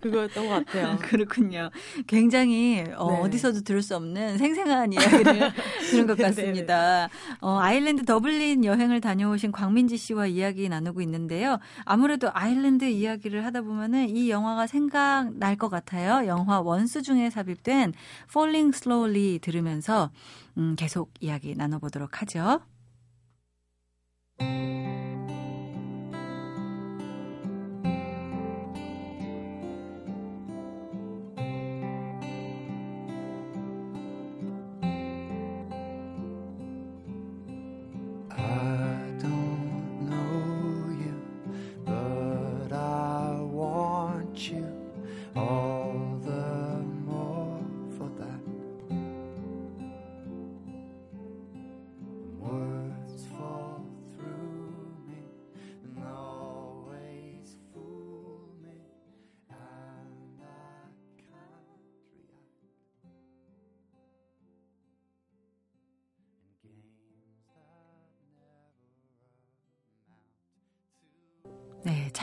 그거였던 0.00 0.48
것 0.48 0.66
같아요. 0.66 0.98
그렇군요. 1.02 1.70
굉장히 2.06 2.84
어, 2.96 3.22
네. 3.24 3.30
디서도 3.30 3.60
들을 3.62 3.82
수 3.82 3.94
없는 3.94 4.38
생생한 4.38 4.92
이야기를 4.92 5.52
들은 5.90 6.06
것 6.08 6.18
같습니다. 6.18 7.08
어, 7.40 7.58
아일랜드 7.60 8.04
더블린 8.04 8.64
여행을 8.64 9.00
다녀오신 9.00 9.52
광민지 9.52 9.96
씨와 9.96 10.26
이야기 10.26 10.68
나누고 10.68 11.00
있는데요. 11.02 11.58
아무래도 11.84 12.28
아일랜드 12.32 12.84
이야기를 12.84 13.44
하다 13.44 13.62
보면은 13.62 14.08
이 14.08 14.28
영화가 14.28 14.66
생각날 14.66 15.56
것 15.56 15.68
같아요. 15.68 16.26
영화 16.26 16.60
원수 16.60 17.02
중에 17.02 17.30
삽입된 17.30 17.92
Falling 18.28 18.76
Slowly 18.76 19.38
들으면서 19.44 20.10
음, 20.56 20.74
계속 20.76 21.12
이야기 21.20 21.54
나눠보도록 21.54 22.22
하죠. 22.22 22.60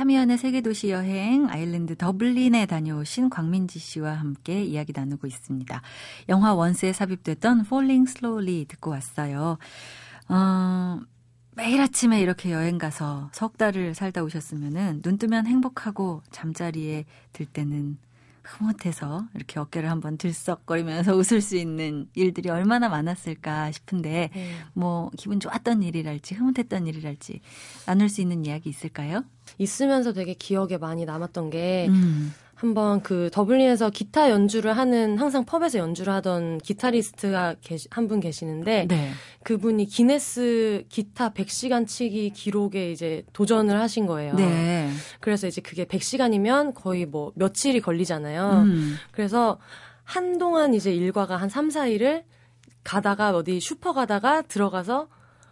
참여연의 0.01 0.39
세계도시 0.39 0.89
여행 0.89 1.47
아일랜드 1.47 1.95
더블린에 1.95 2.65
다녀오신 2.65 3.29
광민지 3.29 3.77
씨와 3.77 4.13
함께 4.13 4.63
이야기 4.63 4.93
나누고 4.95 5.27
있습니다. 5.27 5.79
영화 6.27 6.55
원스에 6.55 6.91
삽입됐던 6.91 7.65
Falling 7.67 8.09
Slowly 8.09 8.65
듣고 8.65 8.89
왔어요. 8.89 9.59
어, 10.27 10.99
매일 11.55 11.81
아침에 11.81 12.19
이렇게 12.19 12.51
여행 12.51 12.79
가서 12.79 13.29
석 13.31 13.59
달을 13.59 13.93
살다 13.93 14.23
오셨으면은 14.23 15.03
눈 15.03 15.19
뜨면 15.19 15.45
행복하고 15.45 16.23
잠자리에 16.31 17.05
들 17.31 17.45
때는 17.45 17.99
흐뭇해서 18.43 19.25
이렇게 19.35 19.59
어깨를 19.59 19.89
한번 19.89 20.17
들썩거리면서 20.17 21.15
웃을 21.15 21.41
수 21.41 21.55
있는 21.55 22.07
일들이 22.15 22.49
얼마나 22.49 22.89
많았을까 22.89 23.71
싶은데 23.71 24.29
네. 24.33 24.51
뭐 24.73 25.11
기분 25.17 25.39
좋았던 25.39 25.83
일이랄지 25.83 26.35
흐뭇했던 26.35 26.87
일이랄지 26.87 27.41
나눌 27.85 28.09
수 28.09 28.21
있는 28.21 28.45
이야기 28.45 28.69
있을까요? 28.69 29.23
있으면서 29.57 30.13
되게 30.13 30.33
기억에 30.33 30.77
많이 30.77 31.05
남았던 31.05 31.49
게 31.49 31.87
음. 31.89 32.33
한번 32.61 33.01
그 33.01 33.31
더블린에서 33.33 33.89
기타 33.89 34.29
연주를 34.29 34.77
하는 34.77 35.17
항상 35.17 35.45
펍에서 35.45 35.79
연주를 35.79 36.13
하던 36.13 36.59
기타리스트가 36.59 37.55
한 37.89 38.07
분 38.07 38.19
계시는데 38.19 38.85
네. 38.87 39.11
그분이 39.43 39.85
기네스 39.85 40.83
기타 40.89 41.31
100시간 41.31 41.87
치기 41.87 42.29
기록에 42.31 42.91
이제 42.91 43.23
도전을 43.33 43.79
하신 43.79 44.05
거예요. 44.05 44.35
네. 44.35 44.91
그래서 45.21 45.47
이제 45.47 45.59
그게 45.61 45.85
100시간이면 45.85 46.75
거의 46.75 47.07
뭐 47.07 47.31
며칠이 47.35 47.81
걸리잖아요. 47.81 48.63
음. 48.65 48.95
그래서 49.11 49.57
한동안 50.03 50.75
이제 50.75 50.93
일과가 50.93 51.37
한 51.37 51.49
3, 51.49 51.69
4일을 51.69 52.23
가다가 52.83 53.35
어디 53.35 53.59
슈퍼 53.59 53.91
가다가 53.93 54.43
들어가서 54.43 55.07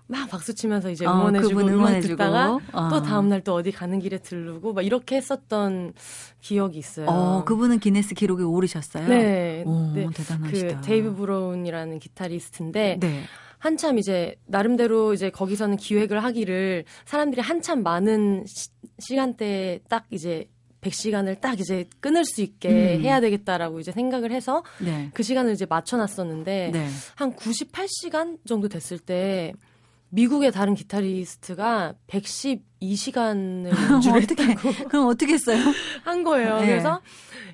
막 0.09 0.27
박수 0.27 0.55
치면서 0.55 0.89
이제 0.89 1.05
어, 1.05 1.13
응원해주고 1.13 1.59
어, 1.59 1.63
응원 1.67 2.01
듣다가 2.01 2.57
어. 2.73 2.89
또 2.89 3.03
다음날 3.03 3.41
또 3.41 3.53
어디 3.53 3.71
가는 3.71 3.99
길에 3.99 4.17
들르고 4.17 4.73
막 4.73 4.81
이렇게 4.81 5.15
했었던 5.15 5.93
기억이 6.41 6.79
있어요. 6.79 7.05
어, 7.07 7.43
그분은 7.45 7.77
기네스 7.77 8.15
기록에 8.15 8.41
오르셨어요? 8.41 9.07
네. 9.07 9.63
오, 9.67 9.91
네. 9.93 10.07
대단하시다. 10.11 10.81
그 10.81 10.85
데이브 10.87 11.13
브라운이라는 11.13 11.99
기타리스트인데 11.99 12.97
네. 12.99 13.21
한참 13.59 13.99
이제 13.99 14.35
나름대로 14.47 15.13
이제 15.13 15.29
거기서는 15.29 15.77
기획을 15.77 16.23
하기를 16.23 16.85
사람들이 17.05 17.41
한참 17.41 17.83
많은 17.83 18.45
시, 18.47 19.15
간대에 19.15 19.74
딱 19.74 20.07
이제 20.09 20.49
100시간을 20.81 21.39
딱 21.39 21.59
이제 21.59 21.85
끊을 21.99 22.25
수 22.25 22.41
있게 22.41 22.95
음. 22.95 23.01
해야 23.01 23.19
되겠다라고 23.19 23.79
이제 23.79 23.91
생각을 23.91 24.31
해서 24.31 24.63
네. 24.79 25.11
그 25.13 25.21
시간을 25.21 25.53
이제 25.53 25.67
맞춰 25.69 25.97
놨었는데 25.97 26.71
네. 26.73 26.87
한 27.15 27.35
98시간 27.35 28.39
정도 28.47 28.69
됐을 28.69 28.97
때 28.97 29.53
미국의 30.09 30.51
다른 30.51 30.75
기타리스트가 30.75 31.93
112시간을 32.07 33.91
연주를 33.91 34.23
어떻게 34.23 34.55
그럼 34.85 35.07
어떻게 35.07 35.33
했어요? 35.33 35.57
한 36.03 36.23
거예요. 36.23 36.59
네. 36.59 36.67
그래서 36.67 37.01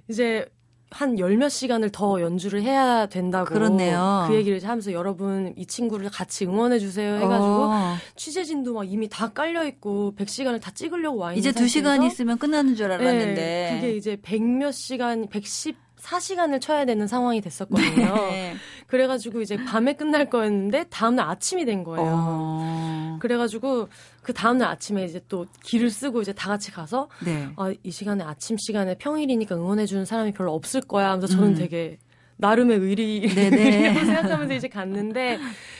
이제 0.07 0.45
한 0.91 1.17
열 1.19 1.35
몇 1.35 1.49
시간을 1.49 1.89
더 1.89 2.21
연주를 2.21 2.61
해야 2.61 3.05
된다고 3.07 3.45
그렇네요. 3.53 4.27
그 4.29 4.35
얘기를 4.35 4.63
하면서 4.63 4.93
여러분 4.93 5.53
이 5.57 5.65
친구를 5.65 6.09
같이 6.09 6.45
응원해 6.45 6.79
주세요 6.79 7.15
해가지고 7.15 7.65
어. 7.65 7.95
취재진도 8.15 8.73
막 8.75 8.89
이미 8.89 9.09
다 9.09 9.33
깔려 9.33 9.65
있고 9.65 10.13
100시간을 10.17 10.61
다 10.61 10.71
찍으려고 10.71 11.17
와 11.17 11.33
있는 11.33 11.39
이제 11.39 11.51
2시간 11.51 12.05
있으면 12.05 12.37
끝나는 12.37 12.75
줄 12.75 12.91
알았는데 12.91 13.33
네, 13.35 13.71
그게 13.75 13.95
이제 13.97 14.15
100 14.21 14.41
몇 14.41 14.71
시간 14.71 15.27
110 15.27 15.75
4시간을 16.05 16.61
쳐야 16.61 16.85
되는 16.85 17.07
상황이 17.07 17.41
됐었거든요. 17.41 18.13
네. 18.29 18.55
그래가지고 18.87 19.41
이제 19.41 19.57
밤에 19.65 19.93
끝날 19.93 20.29
거였는데 20.29 20.85
다음날 20.89 21.27
아침이 21.27 21.65
된 21.65 21.83
거예요. 21.83 22.11
어... 22.15 23.17
그래가지고 23.19 23.89
그 24.21 24.33
다음날 24.33 24.69
아침에 24.69 25.05
이제 25.05 25.21
또 25.27 25.45
길을 25.63 25.89
쓰고 25.89 26.21
이제 26.21 26.33
다 26.33 26.49
같이 26.49 26.71
가서 26.71 27.09
네. 27.23 27.49
아, 27.55 27.73
이 27.83 27.91
시간에 27.91 28.23
아침 28.23 28.57
시간에 28.57 28.95
평일이니까 28.97 29.55
응원해주는 29.55 30.05
사람이 30.05 30.33
별로 30.33 30.53
없을 30.53 30.81
거야 30.81 31.07
하면서 31.07 31.27
저는 31.27 31.49
음. 31.49 31.55
되게 31.55 31.97
나름의 32.37 32.77
의리 32.79 33.27
생각하면서 33.29 34.53
이제 34.53 34.67
갔는데 34.67 35.39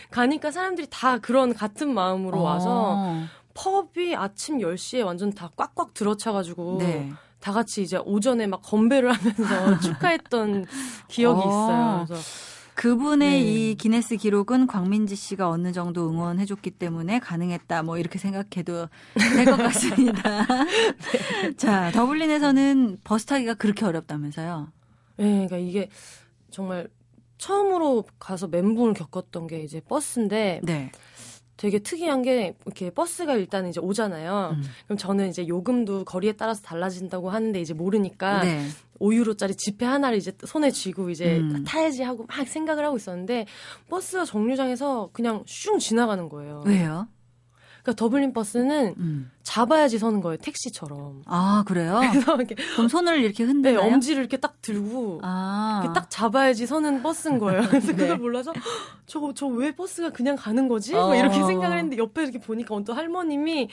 가니까 0.09 0.51
사람들이 0.51 0.87
다 0.89 1.19
그런 1.19 1.53
같은 1.53 1.93
마음으로 1.93 2.41
와서 2.41 2.95
어... 2.97 3.25
펍이 3.53 4.15
아침 4.15 4.59
10시에 4.59 5.05
완전 5.05 5.33
다 5.33 5.49
꽉꽉 5.55 5.93
들어차가지고 5.93 6.77
네. 6.79 7.11
다 7.45 7.51
같이 7.51 7.83
이제 7.83 7.97
오전에 8.03 8.47
막 8.47 8.63
건배를 8.63 9.11
하면서 9.13 9.79
축하했던 9.79 10.65
기억이 11.07 11.41
어. 11.43 11.45
있어요. 11.45 12.05
그래서 12.07 12.23
그분의 12.73 13.29
네. 13.29 13.39
이 13.39 13.75
기네스 13.75 14.17
기록은 14.17 14.65
광민지 14.65 15.15
씨가 15.15 15.47
어느 15.47 15.71
정도 15.71 16.09
응원해줬기 16.09 16.71
때문에 16.71 17.19
가능했다. 17.19 17.83
뭐 17.83 17.99
이렇게 17.99 18.17
생각해도 18.17 18.89
될 19.13 19.45
것 19.45 19.57
같습니다. 19.57 20.43
네. 21.43 21.55
자, 21.55 21.91
더블린에서는 21.91 22.97
버스 23.03 23.27
타기가 23.27 23.53
그렇게 23.53 23.85
어렵다면서요? 23.85 24.71
네, 25.17 25.25
그러니까 25.47 25.57
이게 25.57 25.89
정말 26.49 26.87
처음으로 27.37 28.05
가서 28.17 28.47
멘붕을 28.47 28.95
겪었던 28.95 29.45
게 29.45 29.59
이제 29.61 29.81
버스인데 29.87 30.61
네. 30.63 30.91
되게 31.57 31.79
특이한 31.79 32.21
게 32.21 32.55
이렇게 32.65 32.89
버스가 32.89 33.35
일단 33.35 33.67
이제 33.67 33.79
오잖아요. 33.79 34.55
음. 34.55 34.63
그럼 34.85 34.97
저는 34.97 35.29
이제 35.29 35.47
요금도 35.47 36.03
거리에 36.03 36.33
따라서 36.33 36.61
달라진다고 36.61 37.29
하는데 37.29 37.59
이제 37.59 37.73
모르니까 37.73 38.43
네. 38.43 38.67
5유로짜리 38.99 39.57
지폐 39.57 39.85
하나를 39.85 40.17
이제 40.17 40.33
손에 40.45 40.71
쥐고 40.71 41.09
이제 41.09 41.37
음. 41.37 41.63
타야지 41.65 42.03
하고 42.03 42.25
막 42.25 42.47
생각을 42.47 42.85
하고 42.85 42.97
있었는데 42.97 43.45
버스가 43.89 44.25
정류장에서 44.25 45.09
그냥 45.13 45.43
슝 45.47 45.79
지나가는 45.79 46.27
거예요. 46.29 46.63
왜요? 46.65 47.07
그러니까 47.85 47.93
더블린 47.93 48.33
버스는 48.33 48.95
음. 48.97 49.31
잡아야지 49.43 49.99
서는 49.99 50.19
거예요 50.21 50.37
택시처럼. 50.37 51.21
아 51.27 51.63
그래요? 51.67 52.01
그래서 52.11 52.35
이렇게 52.35 52.55
그럼 52.55 52.87
손을 52.87 53.23
이렇게 53.23 53.43
흔들나요? 53.43 53.87
네, 53.87 53.93
엄지를 53.93 54.21
이렇게 54.21 54.37
딱 54.37 54.59
들고 54.63 55.19
아. 55.21 55.81
이렇게 55.83 55.97
딱 55.97 56.09
잡아야지 56.09 56.65
서는 56.65 57.03
버스인 57.03 57.37
거예요. 57.37 57.61
그래서 57.69 57.91
네. 57.91 57.95
그걸 57.95 58.17
몰라서 58.17 58.53
저거 59.05 59.35
저왜 59.35 59.75
버스가 59.75 60.09
그냥 60.09 60.35
가는 60.35 60.67
거지? 60.67 60.95
어. 60.95 61.13
이렇게 61.13 61.35
생각을 61.35 61.77
했는데 61.77 61.97
옆에 61.97 62.23
이렇게 62.23 62.39
보니까 62.39 62.73
어떤 62.73 62.97
할머님이 62.97 63.69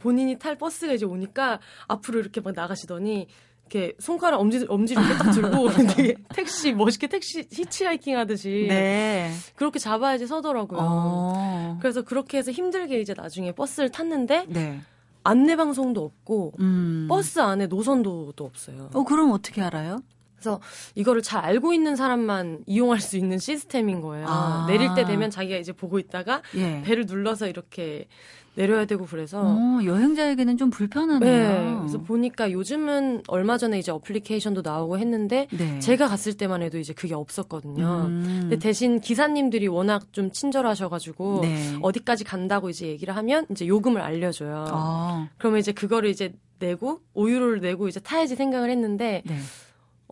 본인이 0.00 0.36
탈 0.40 0.58
버스가 0.58 0.92
이제 0.92 1.06
오니까 1.06 1.60
앞으로 1.86 2.18
이렇게 2.18 2.40
막 2.40 2.54
나가시더니 2.56 3.28
이렇게 3.72 3.94
손가락 3.98 4.40
엄지 4.40 4.66
엄지를 4.68 5.02
이렇게 5.02 5.18
딱 5.18 5.30
들고 5.30 5.70
되게 5.96 6.14
택시 6.34 6.72
멋있게 6.72 7.06
택시 7.06 7.48
히치하이킹 7.50 8.16
하듯이 8.18 8.66
네. 8.68 9.32
그렇게 9.56 9.78
잡아야지 9.78 10.26
서더라고요. 10.26 10.78
어. 10.82 11.78
그래서 11.80 12.02
그렇게 12.02 12.38
해서 12.38 12.50
힘들게 12.50 13.00
이제 13.00 13.14
나중에 13.16 13.52
버스를 13.52 13.90
탔는데 13.90 14.46
네. 14.48 14.80
안내 15.24 15.56
방송도 15.56 16.04
없고 16.04 16.52
음. 16.60 17.06
버스 17.08 17.40
안에 17.40 17.66
노선도도 17.66 18.44
없어요. 18.44 18.90
어 18.92 19.04
그럼 19.04 19.32
어떻게 19.32 19.62
알아요? 19.62 20.00
그래서 20.34 20.60
이거를 20.96 21.22
잘 21.22 21.44
알고 21.44 21.72
있는 21.72 21.94
사람만 21.94 22.64
이용할 22.66 23.00
수 23.00 23.16
있는 23.16 23.38
시스템인 23.38 24.00
거예요. 24.00 24.26
아. 24.28 24.66
내릴 24.68 24.92
때 24.94 25.04
되면 25.04 25.30
자기가 25.30 25.56
이제 25.56 25.72
보고 25.72 26.00
있다가 26.00 26.42
예. 26.56 26.82
벨을 26.82 27.06
눌러서 27.06 27.46
이렇게 27.46 28.08
내려야 28.54 28.84
되고 28.84 29.06
그래서 29.06 29.40
어, 29.42 29.80
여행자에게는 29.84 30.58
좀 30.58 30.70
불편하네요. 30.70 31.48
네, 31.48 31.76
그래서 31.78 31.98
보니까 31.98 32.50
요즘은 32.50 33.22
얼마 33.28 33.56
전에 33.56 33.78
이제 33.78 33.90
어플리케이션도 33.90 34.62
나오고 34.62 34.98
했는데 34.98 35.48
네. 35.50 35.78
제가 35.78 36.08
갔을 36.08 36.34
때만 36.34 36.62
해도 36.62 36.78
이제 36.78 36.92
그게 36.92 37.14
없었거든요. 37.14 38.06
음. 38.08 38.38
근데 38.42 38.58
대신 38.58 39.00
기사님들이 39.00 39.68
워낙 39.68 40.12
좀 40.12 40.30
친절하셔가지고 40.30 41.40
네. 41.42 41.78
어디까지 41.80 42.24
간다고 42.24 42.68
이제 42.68 42.86
얘기를 42.86 43.16
하면 43.16 43.46
이제 43.50 43.66
요금을 43.66 44.00
알려줘요. 44.00 44.66
아. 44.68 45.28
그러면 45.38 45.60
이제 45.60 45.72
그거를 45.72 46.10
이제 46.10 46.34
내고 46.58 47.00
5유로를 47.16 47.60
내고 47.60 47.88
이제 47.88 48.00
타야지 48.00 48.36
생각을 48.36 48.70
했는데 48.70 49.22
네. 49.26 49.36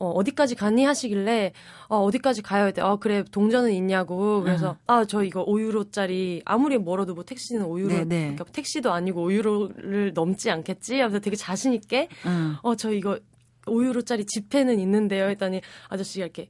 어, 0.01 0.11
어디까지 0.11 0.55
가니 0.55 0.85
하시길래 0.85 1.53
어, 1.89 1.99
어디까지 1.99 2.41
가야 2.43 2.71
돼? 2.73 2.81
어, 2.81 2.97
그래 2.97 3.23
동전은 3.31 3.71
있냐고 3.73 4.43
그래서 4.43 4.77
아 4.87 5.05
저 5.05 5.23
이거 5.23 5.45
5유로짜리 5.45 6.43
아무리 6.45 6.79
멀어도 6.79 7.15
뭐 7.15 7.23
택시는 7.25 7.67
5유로 7.67 7.89
네 7.89 8.05
네. 8.05 8.21
그러니까 8.23 8.45
택시도 8.45 8.93
아니고 8.93 9.29
5유로를 9.31 10.15
넘지 10.15 10.51
않겠지 10.51 10.97
하면서 11.01 11.19
되게 11.21 11.37
자신 11.37 11.73
있게 11.75 12.09
음. 12.27 12.57
어저 12.63 12.93
이거 12.93 13.19
5유로짜리 13.67 14.27
지폐는 14.27 14.81
있는데요 14.81 15.27
했더니 15.29 15.61
아저씨가 15.89 16.25
이렇게 16.25 16.49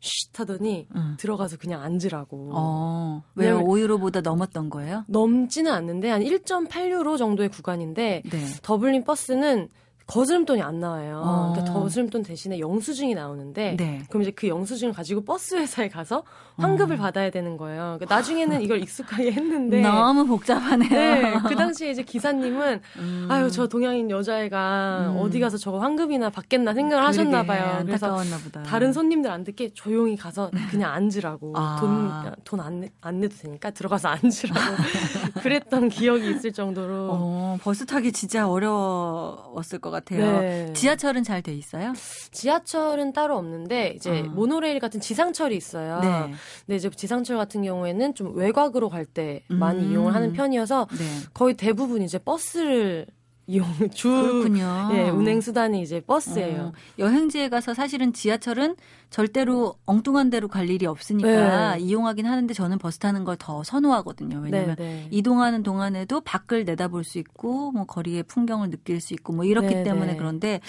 쉿 0.00 0.40
하더니 0.40 0.88
음. 0.96 1.16
들어가서 1.18 1.58
그냥 1.58 1.82
앉으라고. 1.82 2.52
어, 2.54 3.22
왜요? 3.34 3.60
5유로보다 3.60 4.22
넘었던 4.22 4.70
거예요? 4.70 5.04
넘지는 5.08 5.70
않는데 5.70 6.08
한 6.08 6.22
1.8유로 6.22 7.18
정도의 7.18 7.50
구간인데 7.50 8.22
네. 8.24 8.46
더블린 8.62 9.04
버스는 9.04 9.68
거스름돈이 10.10 10.60
안 10.60 10.80
나와요. 10.80 11.22
어. 11.24 11.52
그러니까 11.52 11.72
거스름돈 11.72 12.24
대신에 12.24 12.58
영수증이 12.58 13.14
나오는데 13.14 13.76
네. 13.76 14.02
그럼 14.08 14.22
이제 14.22 14.32
그 14.32 14.48
영수증을 14.48 14.92
가지고 14.92 15.22
버스 15.22 15.54
회사에 15.54 15.88
가서 15.88 16.24
환급을 16.56 16.96
어. 16.96 16.98
받아야 16.98 17.30
되는 17.30 17.56
거예요. 17.56 17.96
그러니까 17.98 18.14
나중에는 18.16 18.60
이걸 18.62 18.82
익숙하게 18.82 19.32
했는데 19.32 19.80
너무 19.80 20.26
복잡하네요. 20.26 20.90
네, 20.90 21.38
그 21.48 21.54
당시에 21.54 21.90
이제 21.90 22.02
기사님은 22.02 22.80
음. 22.98 23.28
아유 23.30 23.50
저 23.50 23.68
동양인 23.68 24.10
여자애가 24.10 25.12
음. 25.12 25.16
어디 25.20 25.38
가서 25.38 25.56
저거 25.56 25.78
환급이나 25.78 26.30
받겠나 26.30 26.74
생각을 26.74 27.04
하셨나 27.04 27.44
봐요. 27.44 27.82
그래서 27.86 28.16
보다. 28.44 28.62
다른 28.64 28.92
손님들 28.92 29.30
안 29.30 29.44
듣게 29.44 29.72
조용히 29.72 30.16
가서 30.16 30.50
그냥 30.70 30.92
앉으라고 30.92 31.52
아. 31.56 32.34
돈돈안 32.44 32.88
안 33.00 33.20
내도 33.20 33.36
되니까 33.36 33.70
들어가서 33.70 34.08
앉으라고 34.08 34.76
그랬던 35.40 35.88
기억이 35.88 36.30
있을 36.30 36.52
정도로 36.52 37.08
어, 37.12 37.58
버스 37.62 37.86
타기 37.86 38.12
진짜 38.12 38.48
어려웠을 38.48 39.78
것 39.78 39.90
같아요. 39.90 39.99
같아요. 40.04 40.40
네. 40.40 40.72
지하철은 40.74 41.22
잘 41.24 41.40
돼 41.42 41.54
있어요? 41.54 41.94
지하철은 42.32 43.12
따로 43.12 43.36
없는데 43.38 43.94
이제 43.96 44.20
어. 44.20 44.22
모노레일 44.24 44.78
같은 44.78 45.00
지상철이 45.00 45.56
있어요. 45.56 46.00
네. 46.00 46.34
근데 46.66 46.76
이제 46.76 46.90
지상철 46.90 47.36
같은 47.36 47.62
경우에는 47.62 48.14
좀 48.14 48.36
외곽으로 48.36 48.88
갈때 48.88 49.42
많이 49.48 49.82
음. 49.84 49.92
이용을 49.92 50.14
하는 50.14 50.32
편이어서 50.32 50.86
네. 50.90 51.04
거의 51.32 51.54
대부분 51.54 52.02
이제 52.02 52.18
버스를 52.18 53.06
이용 53.46 53.66
주 53.92 54.08
그렇군요. 54.08 54.90
예, 54.92 55.08
운행 55.10 55.40
수단이 55.40 55.82
이제 55.82 56.00
버스예요. 56.00 56.66
어, 56.66 56.72
여행지에 57.00 57.48
가서 57.48 57.74
사실은 57.74 58.12
지하철은 58.12 58.76
절대로 59.10 59.74
엉뚱한 59.86 60.30
데로 60.30 60.46
갈 60.46 60.70
일이 60.70 60.86
없으니까 60.86 61.74
네. 61.74 61.80
이용하긴 61.80 62.26
하는데 62.26 62.54
저는 62.54 62.78
버스 62.78 62.98
타는 63.00 63.24
걸 63.24 63.36
더 63.40 63.64
선호하거든요. 63.64 64.38
왜냐하면 64.40 64.76
네, 64.76 64.84
네. 64.84 65.08
이동하는 65.10 65.62
동안에도 65.64 66.20
밖을 66.20 66.64
내다볼 66.64 67.02
수 67.04 67.18
있고 67.18 67.72
뭐 67.72 67.86
거리의 67.86 68.22
풍경을 68.24 68.70
느낄 68.70 69.00
수 69.00 69.14
있고 69.14 69.32
뭐 69.32 69.44
이렇기 69.44 69.74
네, 69.74 69.82
때문에 69.82 70.12
네. 70.12 70.16
그런데 70.16 70.60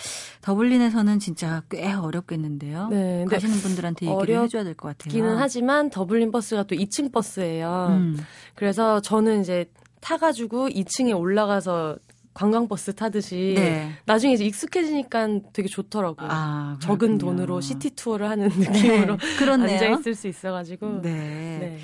더블린에서는 0.41 1.19
진짜 1.19 1.61
꽤 1.69 1.91
어렵겠는데요. 1.93 2.87
네, 2.89 3.25
가시는 3.29 3.57
분들한테 3.57 4.07
얘기를 4.07 4.41
해줘야 4.41 4.63
될 4.63 4.73
것 4.73 4.87
같아요. 4.87 5.11
기는 5.11 5.37
하지만 5.37 5.89
더블린 5.91 6.31
버스가 6.31 6.63
또 6.63 6.75
2층 6.75 7.11
버스예요. 7.11 7.87
음. 7.91 8.17
그래서 8.55 9.01
저는 9.01 9.41
이제 9.41 9.65
타가지고 9.99 10.69
2층에 10.69 11.15
올라가서 11.15 11.97
관광버스 12.33 12.95
타듯이 12.95 13.53
네. 13.57 13.91
나중에 14.05 14.33
이제 14.33 14.45
익숙해지니까 14.45 15.27
되게 15.53 15.67
좋더라고요. 15.67 16.27
아, 16.31 16.77
적은 16.81 17.17
돈으로 17.17 17.59
시티 17.61 17.91
투어를 17.91 18.29
하는 18.29 18.49
네. 18.49 18.69
느낌으로 18.71 19.17
네. 19.57 19.73
앉아 19.73 19.89
있을 19.99 20.15
수 20.15 20.27
있어가지고. 20.27 21.01
네. 21.01 21.11
네. 21.11 21.79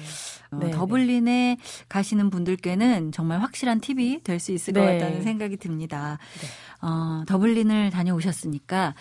어, 0.51 0.59
네, 0.59 0.71
더블린에 0.71 1.57
가시는 1.89 2.29
분들께는 2.29 3.11
정말 3.11 3.41
확실한 3.41 3.81
팁이 3.81 4.21
될 4.23 4.39
수 4.39 4.53
있을 4.53 4.73
것 4.73 4.85
네. 4.85 4.97
같다는 4.97 5.21
생각이 5.21 5.57
듭니다. 5.57 6.19
어, 6.81 7.23
더블린을 7.27 7.89
다녀오셨으니까 7.89 8.93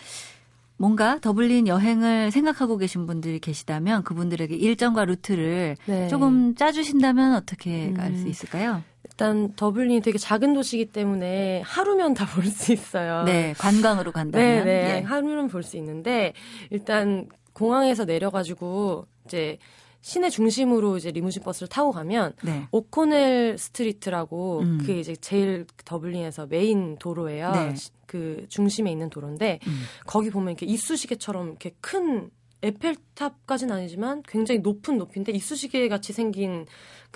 뭔가 0.79 1.19
더블린 1.21 1.69
여행을 1.69 2.31
생각하고 2.31 2.77
계신 2.77 3.07
분들이 3.07 3.39
계시다면 3.39 4.03
그분들에게 4.03 4.55
일정과 4.57 5.05
루트를 5.05 5.77
네. 5.87 6.09
조금 6.09 6.55
짜주신다면 6.55 7.35
어떻게 7.35 7.93
갈수 7.93 8.25
음. 8.25 8.29
있을까요? 8.29 8.83
일단 9.11 9.53
더블린이 9.55 10.01
되게 10.01 10.19
작은 10.19 10.53
도시이기 10.55 10.87
때문에 10.93 11.63
하루면 11.63 12.15
다 12.15 12.27
볼 12.27 12.45
수 12.47 12.73
있어요. 12.73 13.23
네, 13.25 13.55
관광으로 13.59 14.13
간다면. 14.13 14.47
네, 14.49 14.65
네. 14.65 14.97
예. 14.97 15.01
하루면 15.03 15.49
볼 15.49 15.63
수 15.63 15.77
있는데 15.77 16.33
일단 16.71 17.29
공항에서 17.53 18.05
내려가지고 18.05 19.07
이제 19.25 19.59
시내 20.03 20.29
중심으로 20.31 20.99
이제 20.99 21.11
리무진 21.11 21.43
버스를 21.43 21.69
타고 21.69 21.91
가면 21.91 22.35
네. 22.43 22.69
오코넬 22.71 23.57
스트리트라고 23.59 24.61
음. 24.61 24.79
그게 24.79 25.01
이제 25.01 25.17
제일 25.17 25.67
더블린에서 25.85 26.47
메인 26.47 26.97
도로예요. 26.99 27.53
네. 27.53 27.75
그 28.07 28.47
중심에 28.49 28.91
있는 28.93 29.11
도로인데 29.11 29.59
음. 29.67 29.83
거기 30.07 30.31
보면 30.31 30.51
이렇게 30.51 30.67
이쑤시개처럼 30.67 31.49
이렇게 31.49 31.73
큰 31.81 32.31
에펠탑까지는 32.63 33.75
아니지만 33.75 34.23
굉장히 34.29 34.61
높은 34.61 34.97
높이인데 34.99 35.33
이쑤시개 35.33 35.89
같이 35.89 36.13
생긴 36.13 36.67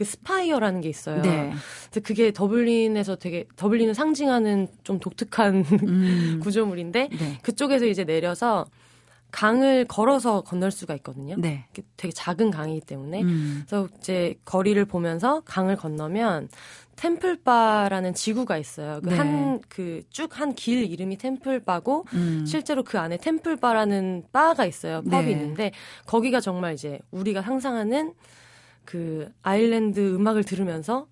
그 0.01 0.05
스파이어라는 0.07 0.81
게 0.81 0.89
있어요. 0.89 1.21
네. 1.21 1.53
그래서 1.91 2.01
그게 2.03 2.33
더블린에서 2.33 3.17
되게 3.17 3.45
더블린을 3.57 3.93
상징하는 3.93 4.69
좀 4.83 4.99
독특한 4.99 5.57
음. 5.83 6.41
구조물인데 6.43 7.11
네. 7.11 7.39
그쪽에서 7.43 7.85
이제 7.85 8.05
내려서 8.05 8.65
강을 9.31 9.85
걸어서 9.85 10.41
건널 10.41 10.71
수가 10.71 10.95
있거든요. 10.97 11.35
네. 11.37 11.67
되게 11.99 12.13
작은 12.15 12.51
강이기 12.51 12.87
때문에 12.87 13.21
음. 13.21 13.63
그래서 13.69 13.89
이제 13.99 14.37
거리를 14.47 14.83
보면서 14.87 15.43
강을 15.45 15.77
건너면 15.77 16.49
템플바라는 16.97 18.15
지구가 18.15 18.57
있어요. 18.57 19.01
그 19.05 19.11
네. 19.11 19.17
한그 19.17 20.05
쭉 20.09 20.41
한 20.41 20.55
길 20.55 20.91
이름이 20.91 21.19
템플바고 21.19 22.07
음. 22.15 22.45
실제로 22.47 22.83
그 22.85 22.99
안에 22.99 23.19
템플바라는 23.19 24.25
바가 24.33 24.65
있어요. 24.65 25.03
펍이 25.03 25.27
네. 25.27 25.31
있는데 25.33 25.73
거기가 26.07 26.41
정말 26.41 26.73
이제 26.73 26.99
우리가 27.11 27.43
상상하는 27.43 28.15
그 28.91 29.31
아일랜드 29.43 30.01
음악을 30.15 30.43
들으면서 30.45 31.07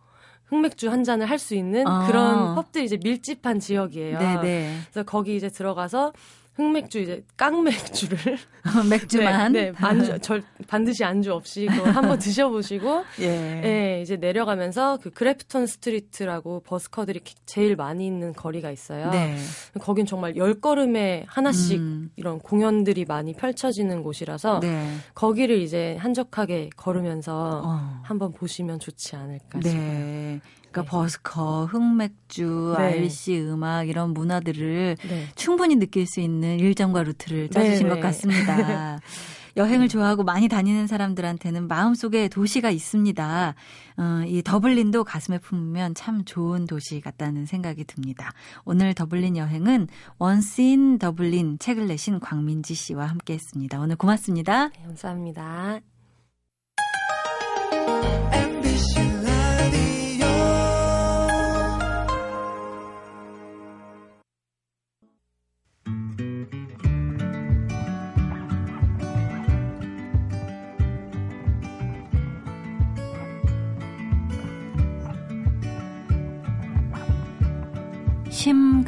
흑맥주 0.46 0.90
한 0.90 1.04
잔을 1.04 1.26
할 1.30 1.38
수 1.38 1.54
있는 1.54 1.86
아. 1.86 2.06
그런 2.06 2.54
펍들이 2.56 2.84
이제 2.84 2.98
밀집한 3.00 3.60
지역이에요. 3.60 4.18
네네. 4.18 4.42
네. 4.42 4.76
그래서 4.90 5.04
거기 5.06 5.36
이제 5.36 5.48
들어가서 5.48 6.12
흑맥주 6.58 6.98
이제 6.98 7.24
깡맥주를 7.36 8.18
맥주만 8.90 9.52
네, 9.52 9.70
네 9.70 9.72
안주 9.76 10.18
절 10.18 10.42
반드시 10.66 11.04
안주 11.04 11.32
없이 11.32 11.66
그걸 11.66 11.92
한번 11.94 12.18
드셔보시고 12.18 13.04
예. 13.20 13.62
예 13.64 14.02
이제 14.02 14.16
내려가면서 14.16 14.98
그 15.00 15.10
그래프턴 15.10 15.66
스트리트라고 15.66 16.60
busker들이 16.66 17.20
제일 17.46 17.76
많이 17.76 18.06
있는 18.06 18.32
거리가 18.32 18.72
있어요. 18.72 19.10
네. 19.10 19.36
거긴 19.80 20.04
정말 20.04 20.36
열 20.36 20.60
걸음에 20.60 21.24
하나씩 21.28 21.78
음. 21.78 22.10
이런 22.16 22.40
공연들이 22.40 23.04
많이 23.04 23.34
펼쳐지는 23.34 24.02
곳이라서 24.02 24.58
네. 24.60 24.96
거기를 25.14 25.58
이제 25.62 25.96
한적하게 26.00 26.70
걸으면서 26.76 27.62
어. 27.64 28.00
한번 28.02 28.32
보시면 28.32 28.80
좋지 28.80 29.14
않을까 29.14 29.60
네. 29.60 29.70
싶어요. 29.70 30.58
그러니까 30.78 30.82
네. 30.82 30.88
busker, 30.88 31.64
흑맥주, 31.66 32.74
네. 32.78 32.84
Irish 32.84 33.40
음악 33.40 33.88
이런 33.88 34.14
문화들을 34.14 34.96
네. 35.08 35.26
충분히 35.34 35.76
느낄 35.76 36.06
수 36.06 36.20
있는 36.20 36.60
일정과 36.60 37.02
루트를 37.02 37.48
짜주신 37.50 37.84
네, 37.84 37.88
것 37.88 37.94
네. 37.96 38.00
같습니다. 38.00 39.00
여행을 39.56 39.88
좋아하고 39.88 40.22
많이 40.22 40.46
다니는 40.46 40.86
사람들한테는 40.86 41.66
마음속에 41.66 42.28
도시가 42.28 42.70
있습니다. 42.70 43.54
어, 43.96 44.22
이 44.24 44.40
더블린도 44.42 45.02
가슴에 45.02 45.38
품으면 45.38 45.96
참 45.96 46.24
좋은 46.24 46.64
도시 46.66 47.00
같다는 47.00 47.44
생각이 47.44 47.82
듭니다. 47.84 48.30
오늘 48.64 48.94
더블린 48.94 49.36
여행은 49.36 49.88
Once 50.18 50.60
in 50.60 50.98
Dublin 51.00 51.58
책을 51.58 51.88
내신 51.88 52.20
곽민지 52.20 52.74
씨와 52.74 53.06
함께 53.06 53.34
했습니다. 53.34 53.80
오늘 53.80 53.96
고맙습니다. 53.96 54.68
네, 54.68 54.82
감사합니다. 54.84 55.80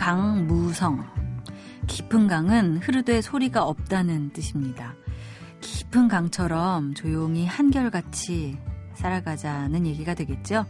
강 0.00 0.46
무성. 0.46 1.04
깊은 1.86 2.26
강은 2.26 2.78
흐르되 2.78 3.20
소리가 3.20 3.64
없다는 3.64 4.30
뜻입니다. 4.30 4.94
깊은 5.60 6.08
강처럼 6.08 6.94
조용히 6.94 7.44
한결같이 7.44 8.56
살아가자는 8.94 9.86
얘기가 9.86 10.14
되겠죠. 10.14 10.64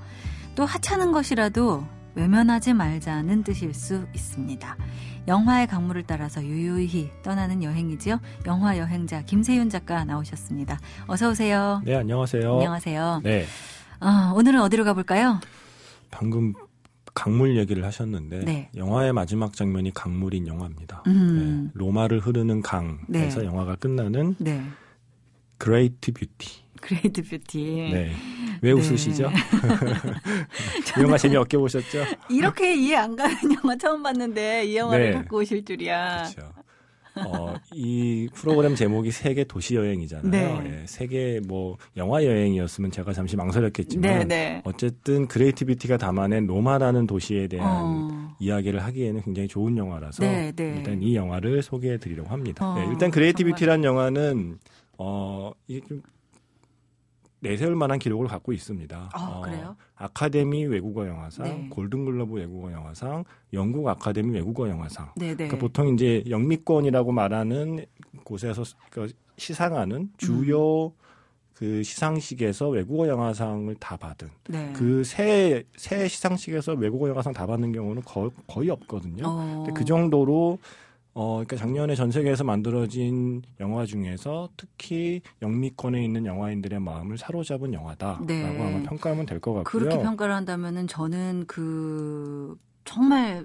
또 0.57 0.65
하찮은 0.65 1.13
것이라도 1.13 1.87
외면하지 2.17 2.75
말자는 2.75 3.45
뜻일 3.45 3.73
수 3.73 4.05
있습니다. 4.13 4.77
영화의 5.29 5.69
강물을 5.69 6.03
따라서 6.09 6.43
유유히 6.43 7.13
떠나는 7.23 7.63
여행이지요. 7.63 8.21
영화 8.47 8.79
여행자 8.79 9.23
김세윤 9.23 9.71
작가 9.71 10.05
나오셨습니다. 10.05 10.81
어서 11.07 11.31
오세요. 11.31 11.81
네, 11.85 11.95
안녕하세요. 11.95 12.53
안녕하세요. 12.53 13.21
네. 13.23 13.47
어, 14.01 14.33
오늘은 14.35 14.61
어디로 14.61 14.83
가볼까요? 14.83 15.39
방금 16.11 16.53
강물 17.21 17.59
얘기를 17.59 17.85
하셨는데 17.85 18.45
네. 18.47 18.71
영화의 18.75 19.13
마지막 19.13 19.55
장면이 19.55 19.93
강물인 19.93 20.47
영화입니다. 20.47 21.03
음. 21.07 21.65
네. 21.67 21.71
로마를 21.75 22.19
흐르는 22.19 22.63
강에서 22.63 23.41
네. 23.41 23.47
영화가 23.47 23.77
끝나는 23.77 24.37
네. 24.39 24.63
Great 25.59 26.13
Beauty. 26.13 26.63
Great 26.81 27.23
Beauty. 27.23 27.91
네. 27.93 28.13
왜 28.63 28.73
웃으시죠? 28.73 29.29
네. 30.97 31.03
영화 31.03 31.19
재미없게 31.19 31.59
보셨죠? 31.59 32.05
이렇게 32.31 32.75
이해 32.75 32.97
안 32.97 33.15
가는 33.15 33.37
영화 33.55 33.77
처음 33.77 34.03
봤는데 34.03 34.65
이 34.65 34.77
영화를 34.77 35.11
네. 35.11 35.13
갖고 35.13 35.39
오실 35.39 35.63
줄이야. 35.63 36.25
그렇죠. 36.35 36.53
어, 37.27 37.55
이 37.75 38.29
프로그램 38.35 38.75
제목이 38.75 39.11
세계 39.11 39.45
도시 39.45 39.75
여행이잖아요. 39.75 40.31
네. 40.31 40.81
예, 40.83 40.87
세계 40.87 41.41
뭐 41.47 41.77
영화 41.97 42.25
여행이었으면 42.25 42.91
제가 42.91 43.13
잠시 43.13 43.37
망설였겠지만 43.37 44.19
네, 44.21 44.25
네. 44.25 44.63
어쨌든 44.65 45.27
Great 45.29 45.55
Beauty가 45.55 45.97
담아낸 45.97 46.47
로마라는 46.47 47.07
도시에 47.07 47.49
대한 47.49 47.69
어. 47.69 48.37
이야기를 48.39 48.83
하기에는 48.83 49.23
굉장히 49.23 49.49
좋은 49.49 49.77
영화라서 49.77 50.23
네, 50.23 50.53
네. 50.53 50.75
일단 50.77 51.03
이 51.03 51.15
영화를 51.15 51.63
소개해 51.63 51.99
드리려고 51.99 52.31
합니다. 52.31 52.67
어, 52.67 52.79
네, 52.79 52.87
일단 52.91 53.11
Great 53.11 53.33
Beauty라는 53.33 53.85
영화는 53.85 54.59
어, 54.99 55.53
이게 55.67 55.81
좀 55.87 56.03
내세울 57.41 57.75
만한 57.75 57.99
기록을 57.99 58.27
갖고 58.29 58.53
있습니다. 58.53 59.11
아, 59.13 59.27
어, 59.27 59.41
그래요? 59.41 59.77
아카데미 59.97 60.67
외국어 60.67 61.07
영화상, 61.07 61.47
네. 61.47 61.67
골든글러브 61.71 62.35
외국어 62.35 62.71
영화상, 62.71 63.25
영국 63.53 63.89
아카데미 63.89 64.35
외국어 64.35 64.69
영화상. 64.69 65.11
네, 65.17 65.29
네. 65.29 65.35
그러니까 65.35 65.59
보통 65.59 65.89
이제 65.89 66.23
영미권이라고 66.29 67.13
말하는 67.13 67.85
곳에서 68.25 68.63
그 68.91 69.11
시상하는 69.37 70.11
주요 70.19 70.87
음. 70.87 70.93
그 71.55 71.83
시상식에서 71.83 72.71
외국어 72.71 73.07
영화상을 73.07 73.75
다 73.75 73.97
받은 73.97 74.29
네. 74.49 74.73
그새 74.75 75.65
새 75.77 76.09
시상식에서 76.09 76.73
외국어 76.73 77.09
영화상 77.09 77.35
다 77.35 77.47
받는 77.47 77.73
경우는 77.73 78.03
거, 78.03 78.31
거의 78.47 78.71
없거든요. 78.71 79.25
어. 79.27 79.67
그 79.75 79.85
정도로 79.85 80.59
어, 81.21 81.35
그러니까 81.35 81.57
작년에 81.57 81.95
전 81.97 82.11
세계에서 82.11 82.45
만들어진 82.45 83.43
영화 83.61 83.85
중에서 83.85 84.49
특히 84.57 85.21
영미권에 85.43 86.03
있는 86.03 86.25
영화인들의 86.25 86.81
마음을 86.81 87.19
사로잡은 87.19 87.75
영화다라고 87.75 88.25
네. 88.25 88.43
아마 88.47 88.83
평가하면 88.89 89.27
될 89.27 89.39
것 89.39 89.53
같고요. 89.53 89.65
그렇게 89.83 90.03
평가를 90.03 90.35
한다면은 90.35 90.87
저는 90.87 91.45
그 91.47 92.57
정말 92.87 93.45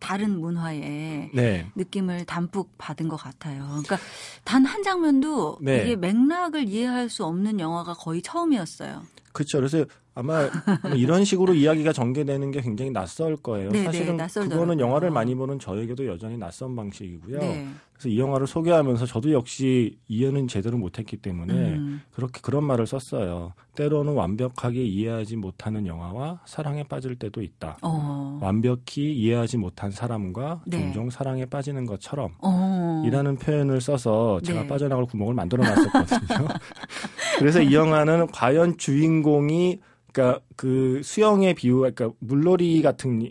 다른 0.00 0.38
문화의 0.38 1.30
네. 1.32 1.66
느낌을 1.74 2.26
담뿍 2.26 2.76
받은 2.76 3.08
것 3.08 3.16
같아요. 3.16 3.64
그러니까 3.68 3.96
단 4.44 4.66
한 4.66 4.82
장면도 4.82 5.60
네. 5.62 5.82
이게 5.82 5.96
맥락을 5.96 6.68
이해할 6.68 7.08
수 7.08 7.24
없는 7.24 7.58
영화가 7.58 7.94
거의 7.94 8.20
처음이었어요. 8.20 9.02
그렇죠. 9.32 9.56
그래서 9.58 9.86
아마 10.14 10.48
이런 10.94 11.24
식으로 11.24 11.54
이야기가 11.54 11.92
전개되는 11.92 12.50
게 12.52 12.60
굉장히 12.60 12.90
낯설 12.90 13.36
거예요. 13.36 13.70
네네, 13.70 13.84
사실은 13.84 14.16
그거는 14.48 14.78
영화를 14.80 15.10
많이 15.10 15.34
보는 15.34 15.58
저에게도 15.58 16.06
여전히 16.06 16.38
낯선 16.38 16.76
방식이고요. 16.76 17.38
네. 17.38 17.66
그래서 17.94 18.08
이 18.08 18.18
영화를 18.18 18.46
소개하면서 18.46 19.06
저도 19.06 19.32
역시 19.32 19.98
이해는 20.08 20.48
제대로 20.48 20.76
못했기 20.76 21.18
때문에 21.18 21.52
음. 21.54 22.02
그렇게 22.12 22.40
그런 22.42 22.64
말을 22.64 22.86
썼어요. 22.86 23.52
때로는 23.76 24.14
완벽하게 24.14 24.84
이해하지 24.84 25.36
못하는 25.36 25.86
영화와 25.86 26.40
사랑에 26.44 26.84
빠질 26.84 27.16
때도 27.16 27.42
있다. 27.42 27.78
어. 27.82 28.38
완벽히 28.42 29.14
이해하지 29.14 29.58
못한 29.58 29.90
사람과 29.90 30.62
네. 30.66 30.78
종종 30.78 31.10
사랑에 31.10 31.46
빠지는 31.46 31.86
것처럼 31.86 32.32
어. 32.40 33.02
이라는 33.06 33.36
표현을 33.36 33.80
써서 33.80 34.40
제가 34.42 34.62
네. 34.62 34.66
빠져나갈 34.66 35.06
구멍을 35.06 35.34
만들어 35.34 35.64
놨었거든요. 35.64 36.48
그래서 37.38 37.62
이 37.62 37.74
영화는 37.74 38.28
과연 38.28 38.76
주인공이 38.76 39.80
그러니까 40.14 40.40
그 40.54 41.00
수영의 41.02 41.54
비유, 41.54 41.78
그러니까 41.78 42.10
물놀이 42.20 42.80
같은 42.82 43.28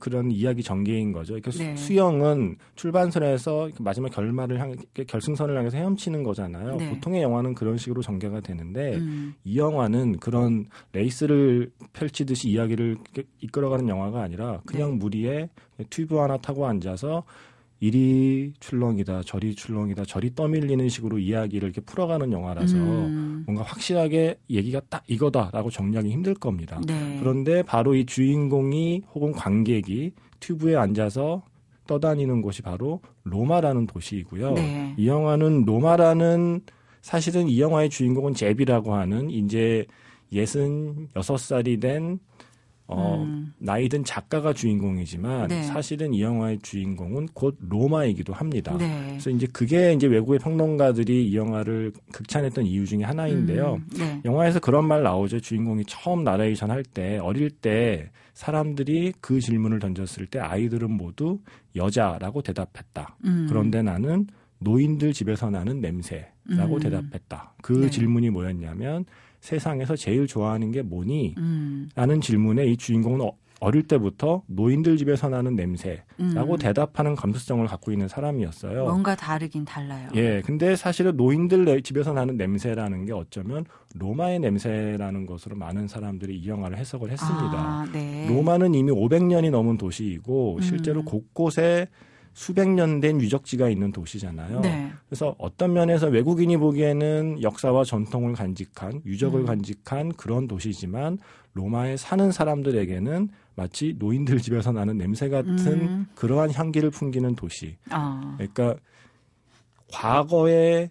그런 0.00 0.30
이야기 0.30 0.62
전개인 0.62 1.12
거죠. 1.12 1.34
그러니까 1.34 1.50
네. 1.52 1.76
수영은 1.76 2.56
출발선에서 2.74 3.68
마지막 3.78 4.10
결말을 4.10 4.58
향해 4.58 4.74
결승선을 5.06 5.56
향해서 5.56 5.76
헤엄치는 5.76 6.24
거잖아요. 6.24 6.76
네. 6.76 6.90
보통의 6.90 7.22
영화는 7.22 7.54
그런 7.54 7.76
식으로 7.76 8.02
전개가 8.02 8.40
되는데 8.40 8.96
음. 8.96 9.34
이 9.44 9.58
영화는 9.58 10.16
그런 10.16 10.66
레이스를 10.92 11.70
펼치듯이 11.92 12.48
이야기를 12.48 12.96
이끌어가는 13.40 13.88
영화가 13.88 14.22
아니라 14.22 14.60
그냥 14.66 14.92
네. 14.92 14.96
무리에 14.96 15.48
튜브 15.90 16.16
하나 16.16 16.38
타고 16.38 16.66
앉아서 16.66 17.22
이리 17.84 18.54
출렁이다 18.60 19.24
저리 19.26 19.54
출렁이다 19.54 20.06
저리 20.06 20.34
떠밀리는 20.34 20.88
식으로 20.88 21.18
이야기를 21.18 21.68
이렇게 21.68 21.82
풀어가는 21.82 22.32
영화라서 22.32 22.76
음. 22.76 23.42
뭔가 23.44 23.62
확실하게 23.62 24.38
얘기가 24.48 24.80
딱 24.88 25.04
이거다라고 25.06 25.68
정리하기 25.68 26.10
힘들 26.10 26.32
겁니다. 26.32 26.80
네. 26.86 27.18
그런데 27.20 27.62
바로 27.62 27.94
이 27.94 28.06
주인공이 28.06 29.02
혹은 29.14 29.32
관객이 29.32 30.12
튜브에 30.40 30.76
앉아서 30.76 31.42
떠다니는 31.86 32.40
곳이 32.40 32.62
바로 32.62 33.02
로마라는 33.24 33.86
도시이고요. 33.86 34.52
네. 34.52 34.94
이 34.96 35.06
영화는 35.06 35.66
로마라는 35.66 36.62
사실은 37.02 37.48
이 37.48 37.60
영화의 37.60 37.90
주인공은 37.90 38.32
제비라고 38.32 38.94
하는 38.94 39.28
이제 39.28 39.84
예순 40.32 41.08
여섯 41.16 41.36
살이 41.36 41.78
된 41.78 42.18
어, 42.86 43.22
음. 43.22 43.54
나이 43.58 43.88
든 43.88 44.04
작가가 44.04 44.52
주인공이지만 44.52 45.48
네. 45.48 45.62
사실은 45.62 46.12
이 46.12 46.20
영화의 46.20 46.58
주인공은 46.58 47.28
곧 47.32 47.56
로마이기도 47.60 48.34
합니다. 48.34 48.76
네. 48.76 49.06
그래서 49.08 49.30
이제 49.30 49.46
그게 49.52 49.94
이제 49.94 50.06
외국의 50.06 50.38
평론가들이 50.40 51.28
이 51.28 51.34
영화를 51.34 51.92
극찬했던 52.12 52.66
이유 52.66 52.84
중에 52.84 53.02
하나인데요. 53.02 53.76
음. 53.76 53.86
네. 53.98 54.20
영화에서 54.26 54.60
그런 54.60 54.86
말 54.86 55.02
나오죠. 55.02 55.40
주인공이 55.40 55.84
처음 55.86 56.24
나레이션 56.24 56.70
할 56.70 56.84
때 56.84 57.18
어릴 57.18 57.48
때 57.50 58.10
사람들이 58.34 59.14
그 59.20 59.40
질문을 59.40 59.78
던졌을 59.78 60.26
때 60.26 60.38
아이들은 60.38 60.90
모두 60.90 61.38
여자라고 61.74 62.42
대답했다. 62.42 63.16
음. 63.24 63.46
그런데 63.48 63.82
나는 63.82 64.26
노인들 64.58 65.12
집에서 65.14 65.48
나는 65.50 65.80
냄새라고 65.80 66.74
음. 66.76 66.80
대답했다. 66.80 67.54
그 67.62 67.72
네. 67.72 67.90
질문이 67.90 68.30
뭐였냐면 68.30 69.06
세상에서 69.44 69.94
제일 69.94 70.26
좋아하는 70.26 70.70
게 70.70 70.80
뭐니? 70.80 71.34
음. 71.36 71.90
라는 71.94 72.22
질문에 72.22 72.64
이 72.64 72.78
주인공은 72.78 73.20
어, 73.20 73.32
어릴 73.60 73.82
때부터 73.82 74.42
노인들 74.46 74.96
집에서 74.96 75.28
나는 75.28 75.54
냄새라고 75.54 76.04
음. 76.20 76.58
대답하는 76.58 77.14
감수성을 77.14 77.66
갖고 77.66 77.92
있는 77.92 78.08
사람이었어요. 78.08 78.84
뭔가 78.84 79.14
다르긴 79.14 79.66
달라요. 79.66 80.08
예. 80.14 80.40
근데 80.40 80.74
사실은 80.76 81.16
노인들 81.16 81.82
집에서 81.82 82.14
나는 82.14 82.38
냄새라는 82.38 83.04
게 83.04 83.12
어쩌면 83.12 83.66
로마의 83.94 84.40
냄새라는 84.40 85.26
것으로 85.26 85.56
많은 85.56 85.88
사람들이 85.88 86.38
이 86.38 86.48
영화를 86.48 86.78
해석을 86.78 87.10
했습니다. 87.10 87.52
아, 87.52 87.86
네. 87.92 88.26
로마는 88.28 88.74
이미 88.74 88.90
500년이 88.92 89.50
넘은 89.50 89.76
도시이고 89.76 90.60
실제로 90.62 91.00
음. 91.00 91.04
곳곳에 91.04 91.88
수백 92.34 92.68
년 92.68 93.00
된 93.00 93.20
유적지가 93.20 93.68
있는 93.68 93.92
도시잖아요. 93.92 94.60
네. 94.60 94.92
그래서 95.08 95.34
어떤 95.38 95.72
면에서 95.72 96.08
외국인이 96.08 96.56
보기에는 96.56 97.40
역사와 97.42 97.84
전통을 97.84 98.34
간직한 98.34 99.02
유적을 99.06 99.40
음. 99.40 99.46
간직한 99.46 100.12
그런 100.14 100.46
도시지만 100.48 101.18
로마에 101.54 101.96
사는 101.96 102.30
사람들에게는 102.32 103.28
마치 103.54 103.94
노인들 103.98 104.38
집에서 104.38 104.72
나는 104.72 104.98
냄새 104.98 105.28
같은 105.28 105.54
음. 105.56 106.06
그러한 106.16 106.52
향기를 106.52 106.90
풍기는 106.90 107.36
도시. 107.36 107.76
아. 107.90 108.34
그러니까 108.36 108.74
과거에 109.92 110.90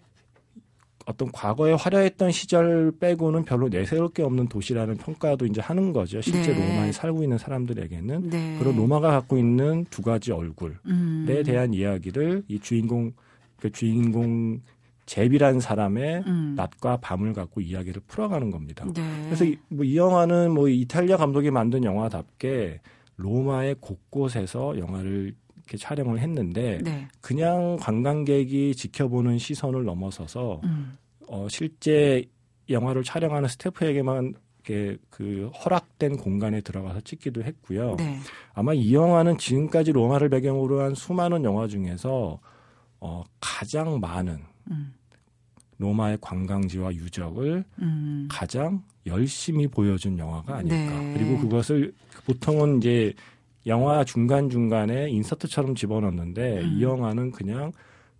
어떤 1.06 1.30
과거에 1.32 1.72
화려했던 1.72 2.30
시절 2.32 2.92
빼고는 2.98 3.44
별로 3.44 3.68
내세울 3.68 4.08
게 4.08 4.22
없는 4.22 4.48
도시라는 4.48 4.96
평가도 4.96 5.46
이제 5.46 5.60
하는 5.60 5.92
거죠. 5.92 6.20
실제 6.20 6.52
네. 6.54 6.68
로마에 6.68 6.92
살고 6.92 7.22
있는 7.22 7.38
사람들에게는 7.38 8.30
네. 8.30 8.56
그런 8.58 8.76
로마가 8.76 9.10
갖고 9.10 9.36
있는 9.36 9.84
두 9.90 10.02
가지 10.02 10.32
얼굴에 10.32 10.74
음. 10.86 11.42
대한 11.44 11.74
이야기를 11.74 12.44
이 12.48 12.58
주인공 12.58 13.12
그 13.60 13.70
주인공 13.70 14.60
제비라는 15.06 15.60
사람의 15.60 16.24
음. 16.26 16.54
낮과 16.56 16.96
밤을 16.98 17.34
갖고 17.34 17.60
이야기를 17.60 18.02
풀어가는 18.06 18.50
겁니다. 18.50 18.86
네. 18.94 19.02
그래서 19.26 19.44
이, 19.44 19.58
뭐 19.68 19.84
이 19.84 19.96
영화는 19.98 20.52
뭐 20.52 20.68
이탈리아 20.68 21.18
감독이 21.18 21.50
만든 21.50 21.84
영화답게 21.84 22.80
로마의 23.16 23.76
곳곳에서 23.80 24.78
영화를 24.78 25.34
이렇게 25.64 25.76
촬영을 25.78 26.20
했는데 26.20 26.78
네. 26.82 27.08
그냥 27.20 27.76
관광객이 27.80 28.74
지켜보는 28.74 29.38
시선을 29.38 29.84
넘어서서 29.84 30.60
음. 30.64 30.96
어, 31.26 31.46
실제 31.48 32.24
영화를 32.68 33.02
촬영하는 33.02 33.48
스태프에게만 33.48 34.34
이렇게 34.66 34.96
그 35.10 35.50
허락된 35.64 36.16
공간에 36.16 36.60
들어가서 36.60 37.00
찍기도 37.00 37.42
했고요. 37.42 37.96
네. 37.96 38.18
아마 38.52 38.72
이 38.72 38.94
영화는 38.94 39.38
지금까지 39.38 39.92
로마를 39.92 40.28
배경으로 40.28 40.82
한 40.82 40.94
수많은 40.94 41.44
영화 41.44 41.66
중에서 41.66 42.38
어, 43.00 43.22
가장 43.40 44.00
많은 44.00 44.38
음. 44.70 44.94
로마의 45.78 46.18
관광지와 46.20 46.94
유적을 46.94 47.64
음. 47.80 48.28
가장 48.30 48.82
열심히 49.06 49.66
보여준 49.66 50.18
영화가 50.18 50.56
아닐까. 50.56 50.76
네. 50.76 51.14
그리고 51.14 51.38
그것을 51.38 51.92
보통은 52.24 52.78
이제 52.78 53.12
영화 53.66 54.04
중간중간에 54.04 55.10
인서트처럼 55.10 55.74
집어넣는데 55.74 56.60
음. 56.60 56.72
이 56.74 56.82
영화는 56.82 57.30
그냥 57.32 57.72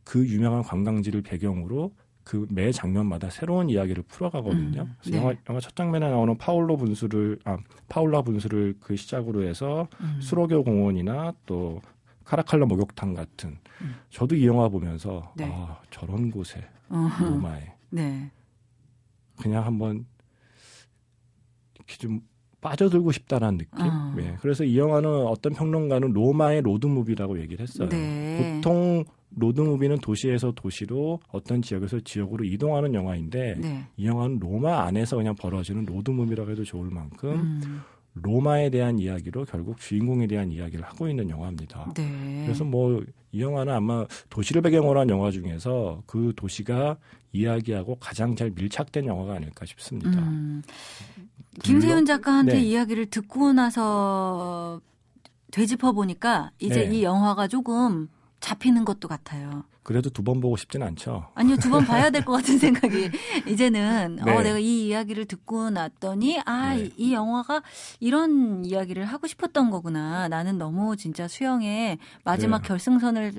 그 0.04 0.26
유명한 0.26 0.62
관광지를 0.62 1.22
배경으로 1.22 1.92
그 2.24 2.46
매 2.48 2.72
장면마다 2.72 3.28
새로운 3.28 3.68
이야기를 3.68 4.04
풀어가거든요. 4.04 4.82
음. 4.82 4.96
네. 5.10 5.18
영화, 5.18 5.34
영화 5.48 5.60
첫 5.60 5.76
장면에 5.76 6.08
나오는 6.08 6.38
파울로 6.38 6.78
분수를, 6.78 7.38
아, 7.44 7.58
파울라 7.90 8.22
분수를 8.22 8.76
그 8.80 8.96
시작으로 8.96 9.42
해서 9.46 9.88
음. 10.00 10.18
수로교 10.22 10.64
공원이나 10.64 11.34
또 11.44 11.82
카라칼라 12.24 12.64
목욕탕 12.64 13.12
같은 13.12 13.58
음. 13.82 13.94
저도 14.08 14.36
이 14.36 14.46
영화 14.46 14.68
보면서 14.70 15.32
네. 15.36 15.50
아, 15.52 15.78
저런 15.90 16.30
곳에. 16.30 16.66
로마에 16.88 17.72
네. 17.90 18.30
그냥 19.40 19.66
한번 19.66 20.06
이렇게 21.74 21.96
좀 21.98 22.20
빠져들고 22.64 23.12
싶다라는 23.12 23.58
느낌. 23.58 23.84
어. 23.86 24.14
네. 24.16 24.36
그래서 24.40 24.64
이 24.64 24.78
영화는 24.78 25.08
어떤 25.08 25.52
평론가는 25.52 26.12
로마의 26.12 26.62
로드무비라고 26.62 27.38
얘기를 27.40 27.62
했어요. 27.62 27.90
네. 27.90 28.54
보통 28.56 29.04
로드무비는 29.36 29.98
도시에서 29.98 30.52
도시로 30.52 31.20
어떤 31.30 31.60
지역에서 31.60 32.00
지역으로 32.00 32.44
이동하는 32.44 32.94
영화인데 32.94 33.56
네. 33.58 33.84
이 33.98 34.06
영화는 34.06 34.38
로마 34.38 34.84
안에서 34.84 35.16
그냥 35.16 35.34
벌어지는 35.34 35.84
로드무비라고 35.84 36.50
해도 36.50 36.64
좋을 36.64 36.88
만큼 36.90 37.30
음. 37.30 37.82
로마에 38.14 38.70
대한 38.70 38.98
이야기로 38.98 39.44
결국 39.44 39.78
주인공에 39.78 40.26
대한 40.26 40.50
이야기를 40.50 40.84
하고 40.84 41.08
있는 41.08 41.28
영화입니다. 41.28 41.92
네. 41.94 42.42
그래서 42.46 42.64
뭐 42.64 43.02
이 43.34 43.42
영화는 43.42 43.72
아마 43.72 44.06
도시를 44.30 44.62
배경으로 44.62 45.00
한 45.00 45.10
영화 45.10 45.32
중에서 45.32 46.02
그 46.06 46.32
도시가 46.36 46.96
이야기하고 47.32 47.96
가장 47.96 48.36
잘 48.36 48.50
밀착된 48.50 49.06
영화가 49.06 49.34
아닐까 49.34 49.66
싶습니다. 49.66 50.20
음. 50.20 50.62
김세윤 51.62 52.04
작가한테 52.06 52.54
네. 52.54 52.60
이야기를 52.62 53.06
듣고 53.06 53.52
나서 53.52 54.80
되짚어 55.52 55.92
보니까 55.92 56.50
이제 56.58 56.86
네. 56.88 56.96
이 56.96 57.02
영화가 57.04 57.46
조금 57.48 58.08
잡히는 58.40 58.84
것도 58.84 59.08
같아요. 59.08 59.64
그래도 59.84 60.08
두 60.10 60.22
번 60.24 60.40
보고 60.40 60.56
싶진 60.56 60.82
않죠. 60.82 61.28
아니요, 61.34 61.56
두 61.56 61.68
번 61.70 61.84
봐야 61.84 62.08
될 62.10 62.24
것 62.26 62.32
같은 62.32 62.58
생각이 62.58 63.10
이제는 63.46 64.16
네. 64.24 64.32
어 64.32 64.42
내가 64.42 64.58
이 64.58 64.86
이야기를 64.88 65.26
듣고 65.26 65.70
났더니 65.70 66.40
아, 66.46 66.74
네. 66.74 66.90
이, 66.96 67.12
영화가 67.12 67.62
이런 68.00 68.64
이야기를 68.64 69.04
하고 69.04 69.26
싶었던 69.26 69.70
거구나. 69.70 70.28
나는 70.28 70.56
너무 70.58 70.96
진짜 70.96 71.28
수영의 71.28 71.98
마지막 72.24 72.62
네. 72.62 72.68
결승선을 72.68 73.34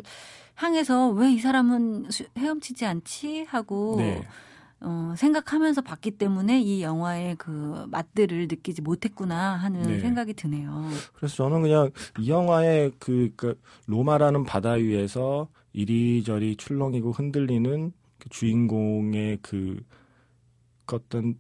향해서 0.55 1.09
왜 1.09 1.31
이 1.33 1.39
사람은 1.39 2.07
헤엄치지 2.37 2.85
않지 2.85 3.45
하고 3.49 3.95
네. 3.97 4.23
어, 4.85 5.15
생각하면서 5.17 5.81
봤기 5.81 6.11
때문에 6.11 6.61
이 6.61 6.83
영화의 6.83 7.35
그 7.37 7.87
맛들을 7.89 8.47
느끼지 8.47 8.83
못했구나 8.83 9.55
하는 9.55 9.81
네. 9.81 9.99
생각이 9.99 10.35
드네요. 10.35 10.87
그래서 11.13 11.35
저는 11.35 11.63
그냥 11.63 11.89
이 12.19 12.29
영화의 12.29 12.91
그, 12.99 13.31
그 13.35 13.59
로마라는 13.87 14.43
바다 14.43 14.73
위에서 14.73 15.47
이리저리 15.73 16.55
출렁이고 16.57 17.11
흔들리는 17.11 17.91
그 18.19 18.29
주인공의 18.29 19.39
그, 19.41 19.83
그 20.85 20.97
어떤 20.97 21.35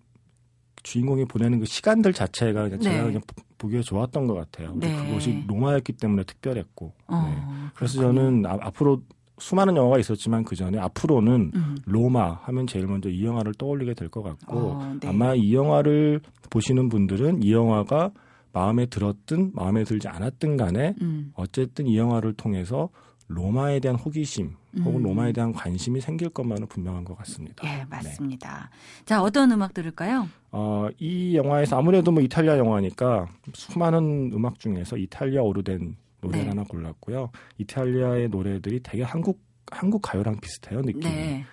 주인공이 0.81 1.25
보내는 1.25 1.59
그 1.59 1.65
시간들 1.65 2.13
자체가 2.13 2.63
그냥 2.63 2.79
제가 2.79 2.97
네. 2.97 3.03
그냥 3.03 3.21
보기에 3.59 3.81
좋았던 3.81 4.25
것 4.25 4.33
같아요. 4.33 4.73
네. 4.75 4.95
그것이 4.95 5.43
로마였기 5.47 5.93
때문에 5.93 6.23
특별했고. 6.23 6.93
어, 7.07 7.21
네. 7.21 7.71
그래서 7.75 8.01
저는 8.01 8.45
아, 8.47 8.57
앞으로 8.61 9.01
수많은 9.37 9.75
영화가 9.75 9.99
있었지만 9.99 10.43
그 10.43 10.55
전에 10.55 10.77
앞으로는 10.79 11.51
음. 11.55 11.75
로마 11.85 12.33
하면 12.43 12.67
제일 12.67 12.87
먼저 12.87 13.09
이 13.09 13.23
영화를 13.25 13.53
떠올리게 13.55 13.93
될 13.93 14.09
것 14.09 14.23
같고 14.23 14.57
어, 14.57 14.95
네. 15.01 15.07
아마 15.09 15.33
이 15.35 15.53
영화를 15.53 16.21
보시는 16.49 16.89
분들은 16.89 17.43
이 17.43 17.51
영화가 17.51 18.11
마음에 18.53 18.85
들었든 18.85 19.51
마음에 19.53 19.83
들지 19.83 20.07
않았든 20.07 20.55
간에 20.55 20.95
음. 21.01 21.31
어쨌든 21.35 21.87
이 21.87 21.97
영화를 21.97 22.33
통해서 22.33 22.89
로마에 23.27 23.79
대한 23.79 23.97
호기심 23.97 24.51
혹은 24.83 24.99
음. 24.99 25.03
로마에 25.03 25.33
대한 25.33 25.51
관심이 25.51 25.99
생길 25.99 26.29
것만은 26.29 26.67
분명한 26.67 27.03
것 27.03 27.17
같습니다. 27.17 27.63
예, 27.67 27.83
맞습니다. 27.89 28.69
네. 28.71 29.03
자, 29.05 29.21
어떤 29.21 29.51
음악 29.51 29.73
들을까요? 29.73 30.27
어, 30.51 30.87
이 30.99 31.35
영화에서 31.35 31.77
아무래도 31.77 32.11
뭐 32.11 32.21
이탈리아 32.21 32.57
영화니까 32.57 33.25
수많은 33.53 34.31
음악 34.33 34.59
중에서 34.59 34.95
이탈리아 34.97 35.41
오르된 35.41 35.95
노래 36.25 36.43
네. 36.43 36.49
하나 36.49 36.63
골랐고요. 36.63 37.31
이탈리아의 37.57 38.29
노래들이 38.29 38.81
되게 38.83 39.03
한국 39.03 39.43
한국 39.71 40.01
가요랑 40.01 40.39
비슷해요 40.39 40.81
느낌이. 40.81 41.03
네. 41.03 41.45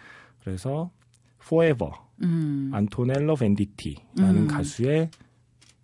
그래서 0.42 0.90
Forever 1.42 1.92
음. 2.22 2.70
안토넬로 2.72 3.36
벤디티라는 3.36 4.42
음. 4.42 4.46
가수의 4.48 5.10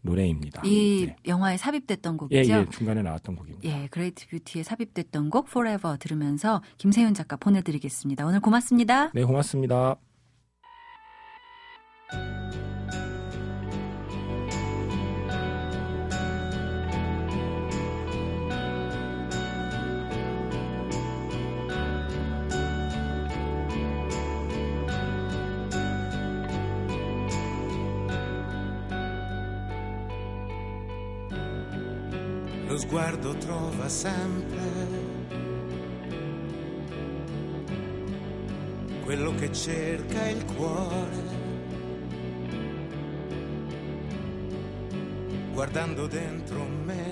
노래입니다. 0.02 0.62
이 0.64 1.06
네. 1.06 1.16
영화에 1.26 1.56
삽입됐던 1.56 2.16
곡이죠. 2.16 2.52
예, 2.52 2.60
예, 2.60 2.66
중간에 2.70 3.02
나왔던 3.02 3.36
곡입니다. 3.36 3.68
예, 3.68 3.88
Great 3.88 4.26
Beauty에 4.28 4.62
삽입됐던 4.62 5.30
곡 5.30 5.48
Forever 5.48 5.98
들으면서 5.98 6.62
김세윤 6.78 7.14
작가 7.14 7.36
보내드리겠습니다. 7.36 8.24
오늘 8.24 8.40
고맙습니다. 8.40 9.10
네, 9.12 9.24
고맙습니다. 9.24 9.96
Sguardo 32.88 33.36
trova 33.36 33.86
sempre 33.86 34.62
quello 39.04 39.34
che 39.34 39.52
cerca 39.52 40.26
il 40.26 40.42
cuore. 40.46 41.36
Guardando 45.52 46.06
dentro 46.06 46.64
me 46.64 47.07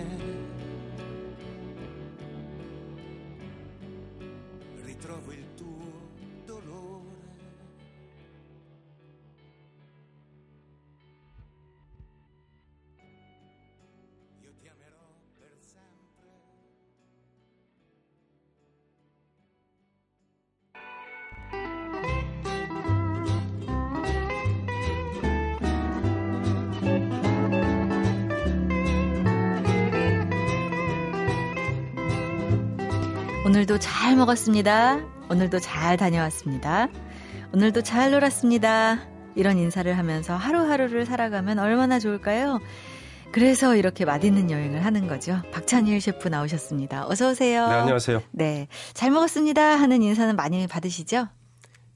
오늘도 33.56 33.78
잘 33.78 34.16
먹었습니다. 34.16 35.00
오늘도 35.30 35.60
잘 35.60 35.96
다녀왔습니다. 35.96 36.88
오늘도 37.54 37.80
잘 37.80 38.10
놀았습니다. 38.10 39.08
이런 39.34 39.56
인사를 39.56 39.96
하면서 39.96 40.36
하루하루를 40.36 41.06
살아가면 41.06 41.58
얼마나 41.58 41.98
좋을까요? 41.98 42.60
그래서 43.32 43.74
이렇게 43.74 44.04
맛있는 44.04 44.50
여행을 44.50 44.84
하는 44.84 45.08
거죠. 45.08 45.40
박찬일 45.52 46.02
셰프 46.02 46.28
나오셨습니다. 46.28 47.08
어서 47.08 47.30
오세요. 47.30 47.66
네, 47.66 47.74
안녕하세요. 47.76 48.22
네. 48.32 48.68
잘 48.92 49.10
먹었습니다 49.10 49.62
하는 49.62 50.02
인사는 50.02 50.36
많이 50.36 50.66
받으시죠? 50.66 51.28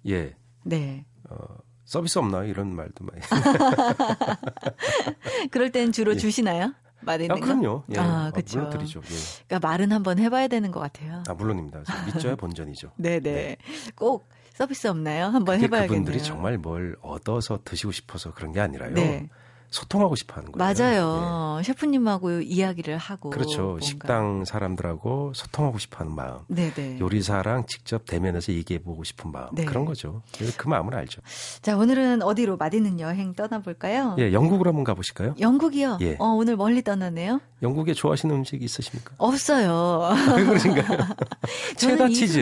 예. 0.09 0.35
네. 0.65 1.05
어, 1.29 1.37
서비스 1.85 2.19
없나요? 2.19 2.45
이런 2.45 2.75
말도 2.75 3.05
많이. 3.05 3.21
그럴 5.53 5.71
땐 5.71 5.93
주로 5.93 6.13
예. 6.15 6.17
주시나요? 6.17 6.73
말있는 7.01 7.37
아, 7.37 7.41
그럼요. 7.41 7.85
예. 7.91 7.99
아, 7.99 8.31
그렇죠. 8.33 8.59
아, 8.59 8.63
물론드리죠. 8.63 9.01
예. 9.01 9.15
그러니까 9.47 9.69
말은 9.69 9.93
한번 9.93 10.19
해봐야 10.19 10.49
되는 10.49 10.71
것 10.71 10.81
같아요. 10.81 11.23
아, 11.29 11.35
물론입니다. 11.35 11.83
믿져야 12.07 12.37
본전이죠. 12.37 12.93
네네. 12.97 13.21
네. 13.21 13.57
꼭 13.95 14.29
서비스 14.53 14.87
없나요? 14.89 15.27
한번 15.27 15.61
해봐야겠네요. 15.61 15.89
그분들이 15.89 16.23
정말 16.23 16.59
뭘 16.59 16.97
얻어서 17.01 17.61
드시고 17.65 17.93
싶어서 17.93 18.33
그런 18.35 18.53
게 18.53 18.61
아니라요. 18.61 18.93
네. 18.95 19.29
소통하고 19.71 20.17
싶어 20.17 20.35
하는 20.37 20.53
거예요. 20.53 20.75
맞아요. 20.75 21.57
네. 21.59 21.63
셰프님하고 21.65 22.41
이야기를 22.43 22.99
하고. 22.99 23.31
그렇죠. 23.31 23.63
뭔가. 23.63 23.87
식당 23.87 24.45
사람들하고 24.45 25.33
소통하고 25.35 25.79
싶어 25.79 25.99
하는 26.01 26.13
마음. 26.15 26.41
네네. 26.49 26.99
요리사랑 26.99 27.67
직접 27.67 28.05
대면해서 28.05 28.53
얘기해보고 28.53 29.05
싶은 29.05 29.31
마음. 29.31 29.49
네. 29.53 29.65
그런 29.65 29.85
거죠. 29.85 30.23
그 30.57 30.69
마음을 30.69 30.95
알죠. 30.97 31.21
자, 31.63 31.77
오늘은 31.77 32.23
어디로 32.23 32.57
맛있는 32.57 32.99
여행 33.01 33.35
떠나볼까요? 33.35 34.17
예, 34.19 34.33
영국으로 34.33 34.71
한번 34.71 34.85
가보실까요? 34.85 35.37
영국이요? 35.39 35.99
예. 36.01 36.17
어, 36.19 36.27
오늘 36.27 36.57
멀리 36.57 36.83
떠나네요. 36.83 37.41
영국에 37.63 37.93
좋아하시는 37.95 38.35
음식 38.35 38.63
있으십니까? 38.63 39.13
없어요. 39.19 40.11
왜 40.37 40.45
그러신가요? 40.45 40.99
체다 41.77 42.09
치즈. 42.09 42.41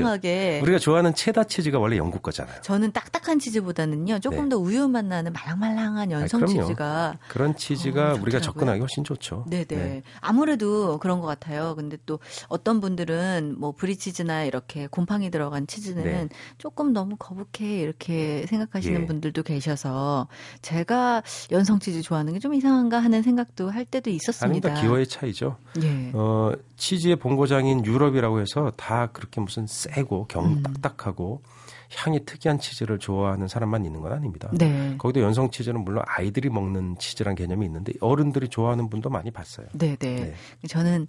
우리가 0.63 0.79
좋아하는 0.79 1.15
체다 1.15 1.45
치즈가 1.45 1.79
원래 1.79 1.97
영국 1.97 2.23
거잖아요. 2.23 2.61
저는 2.63 2.93
딱딱한 2.93 3.39
치즈보다는요, 3.39 4.21
조금 4.21 4.45
네. 4.45 4.49
더 4.51 4.59
우유 4.59 4.89
맛 4.89 5.05
나는 5.05 5.33
말랑말랑한 5.33 6.11
연성 6.11 6.43
아, 6.43 6.47
치즈가 6.47 7.18
그런 7.29 7.55
치즈가 7.55 8.13
어, 8.13 8.19
우리가 8.21 8.41
접근하기 8.41 8.81
훨씬 8.81 9.05
좋죠. 9.05 9.45
네네. 9.49 9.67
네. 9.69 10.03
아무래도 10.21 10.99
그런 10.99 11.21
것 11.21 11.27
같아요. 11.27 11.75
근데 11.77 11.99
또 12.07 12.19
어떤 12.49 12.81
분들은 12.81 13.57
뭐 13.59 13.73
브리치즈나 13.73 14.45
이렇게 14.45 14.87
곰팡이 14.87 15.31
들어간 15.31 15.67
치즈는 15.67 16.05
네. 16.05 16.29
조금 16.59 16.93
너무 16.93 17.17
거북해 17.17 17.81
이렇게 17.81 18.47
생각하시는 18.47 19.03
예. 19.03 19.07
분들도 19.07 19.43
계셔서 19.43 20.29
제가 20.63 21.23
연성 21.53 21.79
치즈 21.79 22.03
좋아하는 22.03 22.33
게 22.33 22.39
좀 22.39 22.55
이상한가 22.55 22.99
하는 22.99 23.23
생각도 23.23 23.71
할 23.71 23.85
때도 23.85 24.11
있었습니다. 24.11 24.71
아니, 24.71 24.81
기호의 24.81 25.07
차이죠. 25.07 25.57
예. 25.83 26.11
어, 26.15 26.53
치즈의 26.77 27.17
본고장인 27.17 27.85
유럽이라고 27.85 28.41
해서 28.41 28.73
다 28.77 29.09
그렇게 29.13 29.41
무슨 29.41 29.67
세고 29.67 30.27
경딱딱하고 30.29 31.43
음. 31.45 31.49
향이 31.95 32.25
특이한 32.25 32.59
치즈를 32.59 32.99
좋아하는 32.99 33.49
사람만 33.49 33.85
있는 33.85 34.01
건 34.01 34.13
아닙니다. 34.13 34.51
네. 34.53 34.95
거기도 34.99 35.21
연성 35.21 35.51
치즈는 35.51 35.85
물론 35.85 36.03
아이들이 36.07 36.51
먹는 36.51 36.97
치즈란 36.99 37.35
개념이 37.35 37.65
있는데 37.67 37.93
어른들이 38.01 38.49
좋아하는 38.49 38.91
분도 38.91 39.09
많이 39.09 39.31
봤어요. 39.31 39.67
네, 39.73 39.97
네. 39.97 40.35
저는 40.69 41.07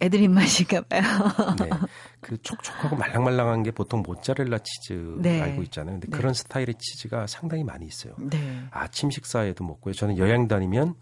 애들 0.00 0.20
입맛인가 0.20 0.82
봐요. 0.82 1.02
네. 1.58 1.70
그 2.20 2.40
촉촉하고 2.42 2.96
말랑말랑한 2.96 3.62
게 3.62 3.70
보통 3.70 4.02
모짜렐라 4.06 4.58
치즈 4.58 5.16
네. 5.18 5.40
알고 5.40 5.62
있잖아요. 5.64 5.94
근데 5.94 6.08
네. 6.08 6.16
그런 6.16 6.34
스타일의 6.34 6.74
치즈가 6.78 7.26
상당히 7.26 7.64
많이 7.64 7.86
있어요. 7.86 8.14
네. 8.18 8.64
아침 8.70 9.10
식사에도 9.10 9.64
먹고요. 9.64 9.94
저는 9.94 10.18
여행 10.18 10.46
다니면 10.46 10.94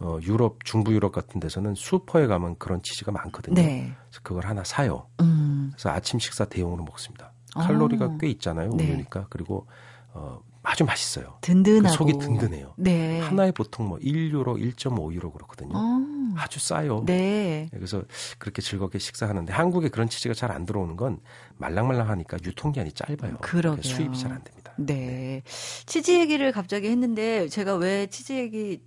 어, 0.00 0.18
유럽, 0.22 0.64
중부 0.64 0.92
유럽 0.92 1.12
같은 1.12 1.40
데서는 1.40 1.74
슈퍼에 1.74 2.26
가면 2.26 2.56
그런 2.58 2.82
치즈가 2.82 3.12
많거든요. 3.12 3.54
네. 3.54 3.92
그래서 4.08 4.20
그걸 4.22 4.46
하나 4.46 4.62
사요. 4.62 5.08
음. 5.20 5.70
그래서 5.72 5.90
아침 5.90 6.18
식사 6.18 6.44
대용으로 6.44 6.84
먹습니다. 6.84 7.32
칼로리가 7.56 8.04
아. 8.04 8.16
꽤 8.20 8.28
있잖아요. 8.28 8.70
네. 8.70 8.84
우유니까. 8.88 9.26
그리고 9.30 9.66
어 10.12 10.40
아주 10.62 10.84
맛있어요. 10.84 11.38
든든하고 11.42 12.04
그 12.04 12.12
속이 12.12 12.18
든든해요. 12.18 12.74
네. 12.76 13.20
하나에 13.20 13.52
보통 13.52 13.86
뭐 13.88 13.98
1유로, 13.98 14.60
1.5유로 14.74 15.32
그렇거든요. 15.32 15.72
어. 15.76 16.00
아주 16.36 16.58
싸요. 16.58 17.04
네. 17.06 17.68
그래서 17.72 18.02
그렇게 18.38 18.60
즐겁게 18.60 18.98
식사하는데 18.98 19.52
한국에 19.52 19.88
그런 19.90 20.08
치즈가 20.08 20.34
잘 20.34 20.50
안 20.50 20.66
들어오는 20.66 20.96
건 20.96 21.20
말랑말랑하니까 21.58 22.38
유통기한이 22.44 22.92
짧아요. 22.92 23.36
그러게요. 23.40 23.82
수입이 23.82 24.18
잘 24.18 24.32
안 24.32 24.42
됩니다. 24.42 24.72
네. 24.76 24.94
네. 24.94 25.42
치즈 25.86 26.10
얘기를 26.10 26.50
갑자기 26.52 26.88
했는데 26.88 27.48
제가 27.48 27.76
왜 27.76 28.06
치즈 28.08 28.32
얘기 28.32 28.80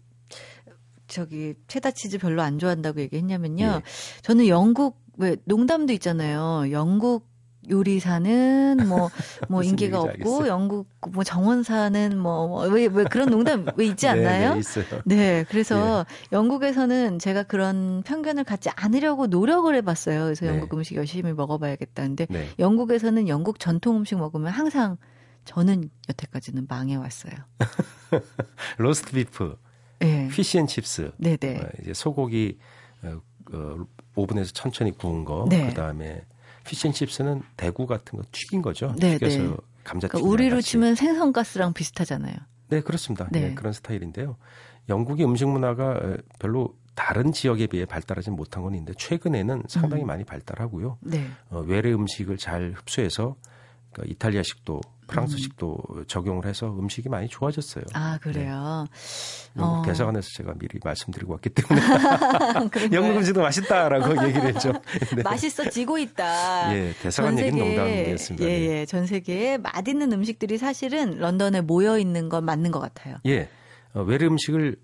저기 1.08 1.56
체다 1.68 1.92
치즈 1.92 2.18
별로 2.20 2.42
안 2.42 2.60
좋아한다고 2.60 3.00
얘기했냐면요. 3.02 3.66
네. 3.66 3.82
저는 4.22 4.48
영국 4.48 5.02
왜 5.18 5.38
농담도 5.46 5.94
있잖아요. 5.94 6.72
영국 6.72 7.29
요리사는 7.70 8.88
뭐, 8.88 9.10
뭐 9.50 9.64
인기가 9.64 10.02
없고. 10.02 10.48
영국 10.48 10.88
뭐 11.12 11.24
정원사는 11.24 12.18
뭐, 12.18 12.68
왜, 12.68 12.88
왜 12.88 13.04
그런 13.06 13.30
농담 13.30 13.66
왜 13.76 13.86
있지 13.86 14.06
네, 14.06 14.12
않나요? 14.12 14.56
네, 14.56 14.62
네. 14.62 15.02
네, 15.06 15.46
그래서 15.50 16.06
네. 16.08 16.28
영국에서는 16.32 17.20
제가 17.20 17.44
그런 17.44 18.04
편견을 18.06 18.44
갖지 18.44 18.70
않으려고 18.76 19.28
노력을 19.28 19.74
해봤어요. 19.76 20.24
그래서 20.24 20.46
네. 20.46 20.52
영국 20.52 20.74
음식 20.74 20.96
열심히 20.96 21.34
먹어봐야겠다는데, 21.34 22.28
네. 22.30 22.50
영국에서는 22.60 23.28
영국 23.28 23.60
전통 23.60 23.98
음식 23.98 24.18
먹으면 24.18 24.52
항상 24.52 24.98
저는 25.46 25.90
여태까지는 26.10 26.68
망해왔어요. 26.70 27.34
로스트 28.78 29.12
비프, 29.14 29.58
네. 30.00 30.28
피시앤 30.32 30.68
칩스, 30.68 31.12
네네. 31.18 31.58
어, 31.60 31.68
이제 31.82 31.94
소고기 31.94 32.60
어, 33.04 33.20
어, 33.54 33.86
오븐에서 34.16 34.52
천천히 34.52 34.92
구운 34.92 35.26
거, 35.26 35.48
네. 35.50 35.68
그 35.68 35.74
다음에 35.74 36.24
피쉬앤칩스는 36.70 37.42
대구 37.58 37.88
같은 37.88 38.20
거 38.20 38.24
튀긴 38.32 38.62
거죠. 38.62 38.94
네, 39.00 39.18
튀겨서 39.18 39.38
네. 39.40 39.56
감자 39.84 40.08
튀김. 40.08 40.22
그러니까 40.22 40.30
우리로 40.32 40.56
같이. 40.58 40.72
치면 40.72 40.94
생선가스랑 40.96 41.74
비슷하잖아요. 41.74 42.36
네, 42.68 42.82
그렇습니다. 42.82 43.28
네. 43.32 43.50
네, 43.50 43.56
그런 43.56 43.74
스타일인데요. 43.74 44.38
영국의 44.88 45.26
음식 45.26 45.48
문화가 45.48 46.00
별로 46.38 46.76
다른 46.94 47.32
지역에 47.32 47.66
비해 47.68 47.86
발달하지 47.86 48.30
못한 48.30 48.62
건 48.62 48.74
있는데 48.76 48.94
최근에는 48.98 49.64
상당히 49.68 50.04
음. 50.04 50.08
많이 50.08 50.24
발달하고요. 50.24 51.00
네. 51.02 51.28
어, 51.50 51.62
외래 51.62 51.92
음식을 51.92 52.38
잘 52.38 52.74
흡수해서 52.76 53.36
그러니까 53.92 54.14
이탈리아식도 54.14 54.82
프랑스식도 55.10 55.78
음. 55.90 56.06
적용을 56.08 56.46
해서 56.46 56.68
음식이 56.68 57.10
많이 57.10 57.28
좋아졌어요. 57.28 57.84
아 57.94 58.18
그래요. 58.22 58.86
네. 59.54 59.62
영국 59.62 59.80
어. 59.80 59.82
대사관에서 59.84 60.30
제가 60.36 60.54
미리 60.58 60.80
말씀드리고 60.84 61.34
왔기 61.34 61.50
때문에 61.50 61.82
영국 62.94 63.18
음식도 63.18 63.42
맛있다라고 63.42 64.24
얘기를 64.28 64.48
했죠. 64.48 64.72
네. 65.16 65.24
맛있어지고 65.24 65.98
있다. 65.98 66.76
예, 66.76 66.94
대사관 67.02 67.38
얘기는 67.40 67.58
농담이었습니다. 67.58 68.46
예, 68.46 68.52
예, 68.52 68.86
전 68.86 69.06
세계에 69.06 69.58
맛있는 69.58 70.14
음식들이 70.14 70.58
사실은 70.58 71.18
런던에 71.18 71.62
모여 71.62 71.98
있는 71.98 72.30
건 72.30 72.46
맞는 72.46 72.72
것 72.72 72.80
같아요. 72.80 73.18
예, 73.26 73.50
어, 73.94 74.02
외래 74.02 74.28
음식을 74.28 74.78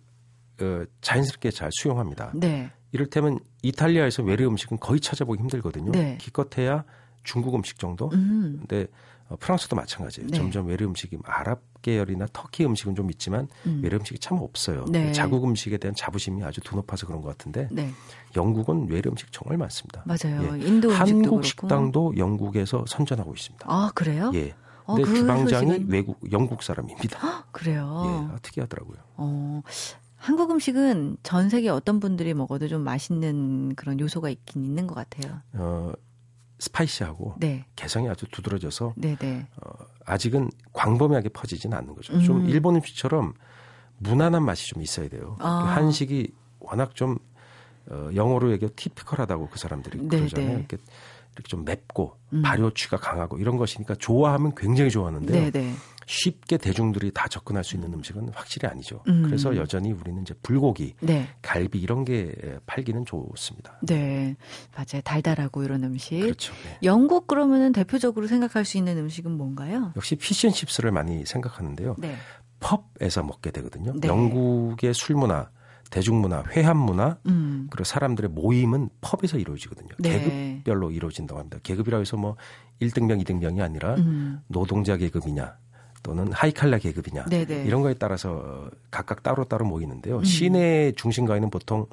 어, 0.62 0.84
자연스럽게 1.02 1.52
잘 1.52 1.70
수용합니다. 1.72 2.32
네. 2.34 2.72
이를테면 2.92 3.40
이탈리아에서 3.62 4.24
외래 4.24 4.46
음식은 4.46 4.80
거의 4.80 5.00
찾아보기 5.00 5.40
힘들거든요. 5.42 5.92
네. 5.92 6.18
기껏해야 6.20 6.86
중국 7.24 7.56
음식 7.56 7.78
정도. 7.78 8.10
음. 8.14 8.58
근데 8.60 8.84
어, 8.84 8.88
프랑스도 9.40 9.76
마찬가지예요. 9.76 10.30
네. 10.30 10.38
점점 10.38 10.68
외래 10.68 10.86
음식이 10.86 11.18
아랍 11.24 11.62
계열이나 11.82 12.28
터키 12.32 12.66
음식은 12.66 12.96
좀 12.96 13.10
있지만 13.12 13.48
음. 13.66 13.82
외래 13.84 13.98
음식이 13.98 14.20
참 14.20 14.38
없어요. 14.40 14.86
네. 14.90 15.12
자국 15.12 15.44
음식에 15.44 15.78
대한 15.78 15.96
자부심이 15.96 16.44
아주 16.44 16.62
드높아서 16.62 17.08
그런 17.08 17.22
것 17.22 17.30
같은데 17.30 17.68
네. 17.72 17.92
영국은 18.36 18.88
외래 18.90 19.10
음식 19.10 19.32
정말 19.32 19.58
많습니다. 19.58 20.04
맞아요. 20.06 20.58
예. 20.58 20.68
인도 20.68 20.92
한국 20.92 21.22
그렇고. 21.22 21.42
식당도 21.42 22.18
영국에서 22.18 22.86
선전하고 22.88 23.34
있습니다. 23.34 23.66
아 23.70 23.92
그래요? 23.96 24.32
예. 24.36 24.54
어, 24.86 24.96
근데 24.96 25.10
그 25.10 25.16
주방장이 25.18 25.68
소식은... 25.68 25.90
외국 25.90 26.20
영국 26.32 26.62
사람입니다. 26.62 27.20
헉, 27.20 27.48
그래요. 27.52 28.04
예, 28.06 28.36
아, 28.36 28.38
특이하더라고요. 28.44 28.98
어, 29.18 29.62
한국 30.16 30.52
음식은 30.52 31.18
전 31.24 31.50
세계 31.50 31.70
어떤 31.70 32.00
분들이 32.00 32.36
먹어도 32.36 32.68
좀 32.68 32.82
맛있는 32.82 33.74
그런 33.76 34.00
요소가 34.00 34.30
있긴 34.30 34.64
있는 34.64 34.86
것 34.86 34.94
같아요. 34.94 35.42
어, 35.54 35.92
스파이시하고 36.60 37.36
네. 37.38 37.66
개성이 37.76 38.10
아주 38.10 38.26
두드러져서 38.32 38.94
네네. 38.98 39.18
네. 39.18 39.48
어, 39.62 39.72
아직은 40.06 40.52
광범위하게 40.74 41.30
퍼지지는 41.30 41.78
않는 41.78 41.96
거죠. 41.96 42.14
음. 42.14 42.22
좀 42.22 42.46
일본 42.46 42.76
음식처럼 42.76 43.34
무난한 43.98 44.44
맛이 44.44 44.70
좀 44.70 44.82
있어야 44.82 45.10
돼요. 45.10 45.36
아. 45.40 45.64
그 45.64 45.70
한식이 45.70 46.34
워낙 46.60 46.96
좀 46.96 47.18
어, 47.90 48.10
영어로 48.16 48.52
얘기해 48.52 48.72
티피컬하다고 48.76 49.50
그 49.50 49.60
사람들이 49.60 49.98
네네. 50.00 50.10
그러잖아요. 50.10 50.48
네. 50.48 50.54
이렇게, 50.60 50.78
이렇게 51.36 51.48
좀 51.48 51.66
맵고 51.66 52.18
음. 52.34 52.42
발효취가 52.42 52.98
강하고 52.98 53.38
이런 53.38 53.58
것이니까 53.58 53.96
좋아하면 53.96 54.56
굉장히 54.56 54.90
좋아하는데 54.90 55.32
네네. 55.32 55.52
네. 55.52 55.74
쉽게 56.08 56.58
대중들이 56.58 57.12
다 57.12 57.28
접근할 57.28 57.64
수 57.64 57.76
있는 57.76 57.92
음식은 57.94 58.30
확실히 58.34 58.70
아니죠. 58.70 59.02
음. 59.08 59.24
그래서 59.26 59.56
여전히 59.58 59.92
우리는 59.92 60.22
이제 60.22 60.36
불고기, 60.44 60.94
네. 61.02 61.28
갈비 61.42 61.80
이런 61.80 62.06
게 62.06 62.32
팔기는 62.68 63.06
좋습니다. 63.06 63.80
네, 63.82 64.36
맞아요. 64.76 65.02
달달하고 65.04 65.64
이런 65.64 65.84
음식. 65.84 66.20
그렇죠. 66.20 66.54
네. 66.64 66.78
영국 66.84 67.26
그러면은 67.26 67.72
대표적으로 67.72 68.28
생각할 68.28 68.66
수 68.66 68.78
있는 68.78 68.98
음식은 69.00 69.32
뭔가요? 69.32 69.94
역시 69.96 70.16
피쉬앤칩스를 70.16 70.92
많이 70.92 71.26
생각하는데요. 71.26 71.96
네. 71.98 72.16
펍에서 72.60 73.24
먹게 73.24 73.50
되거든요. 73.52 73.94
네. 74.00 74.08
영국의 74.08 74.94
술 74.94 75.16
문화, 75.16 75.50
대중문화, 75.92 76.44
회합 76.52 76.76
문화, 76.76 77.18
음. 77.28 77.68
그리고 77.70 77.84
사람들의 77.84 78.32
모임은 78.32 78.90
펍에서 79.02 79.38
이루어지거든요. 79.38 79.90
네. 80.00 80.20
계급별로 80.20 80.92
이루어진다고 80.92 81.40
합니다. 81.40 81.60
계급이라고 81.64 82.02
해서 82.02 82.18
뭐 82.18 82.36
1등병, 82.82 83.24
2등병이 83.24 83.62
아니라 83.62 83.96
음. 83.96 84.42
노동자 84.48 84.98
계급이냐, 84.98 85.58
또는 86.04 86.32
하이칼라 86.32 86.78
계급이냐 86.78 87.26
네네. 87.26 87.64
이런 87.66 87.82
거에 87.82 87.96
따라서 87.96 88.70
각각 88.92 89.24
따로따로 89.24 89.66
모이는데요. 89.66 90.20
음. 90.20 90.24
시내 90.24 90.92
중심가에는 90.92 91.50
보통 91.50 91.88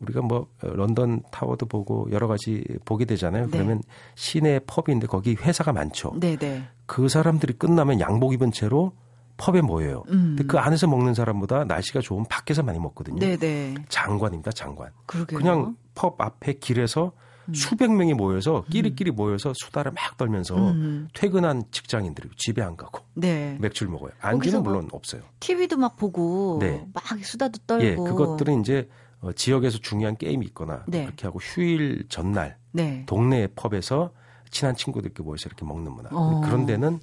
우리가 0.00 0.20
뭐 0.20 0.48
런던 0.60 1.22
타워도 1.30 1.66
보고 1.66 2.08
여러 2.10 2.26
가지 2.26 2.64
보게 2.84 3.04
되잖아요. 3.04 3.44
네. 3.46 3.50
그러면 3.50 3.82
시내 4.14 4.60
펍인데 4.66 5.06
거기 5.06 5.34
회사가 5.34 5.72
많죠. 5.72 6.18
네네. 6.20 6.64
그 6.86 7.08
사람들이 7.08 7.54
끝나면 7.54 8.00
양복 8.00 8.32
입은 8.34 8.52
채로 8.52 8.92
펍에 9.36 9.60
모여요. 9.60 10.04
음. 10.08 10.34
근데 10.36 10.44
그 10.44 10.58
안에서 10.58 10.86
먹는 10.86 11.14
사람보다 11.14 11.64
날씨가 11.64 12.00
좋은 12.00 12.24
밖에서 12.28 12.62
많이 12.62 12.78
먹거든요. 12.78 13.18
네네. 13.18 13.74
장관입니다, 13.88 14.52
장관. 14.52 14.90
그러게요. 15.06 15.38
그냥 15.38 15.76
펍 15.94 16.20
앞에 16.20 16.54
길에서 16.54 17.12
음. 17.48 17.54
수백 17.54 17.92
명이 17.92 18.14
모여서 18.14 18.64
끼리끼리 18.70 19.10
음. 19.12 19.16
모여서 19.16 19.52
수다를 19.54 19.92
막 19.92 20.16
떨면서 20.16 20.56
음. 20.56 21.08
퇴근한 21.14 21.64
직장인들이 21.70 22.30
집에 22.36 22.62
안 22.62 22.76
가고 22.76 23.00
네. 23.14 23.56
맥주를 23.60 23.92
먹어요. 23.92 24.10
안주는 24.20 24.62
물론 24.62 24.88
없어요. 24.92 25.22
TV도 25.40 25.76
막 25.76 25.96
보고 25.96 26.58
네. 26.60 26.86
막 26.92 27.04
수다도 27.24 27.58
떨고. 27.66 27.84
예, 27.84 27.94
그것들은 27.94 28.60
이제 28.60 28.88
어, 29.20 29.32
지역에서 29.32 29.78
중요한 29.78 30.16
게임이 30.16 30.46
있거나 30.46 30.84
네. 30.86 31.04
그렇게 31.04 31.26
하고 31.26 31.38
휴일 31.40 32.06
전날 32.08 32.56
네. 32.72 33.04
동네 33.06 33.48
펍에서 33.54 34.12
친한 34.50 34.76
친구들끼리 34.76 35.24
모여서 35.24 35.48
이렇게 35.48 35.64
먹는 35.64 35.92
문화. 35.92 36.08
어. 36.12 36.40
그런 36.44 36.66
데는 36.66 37.00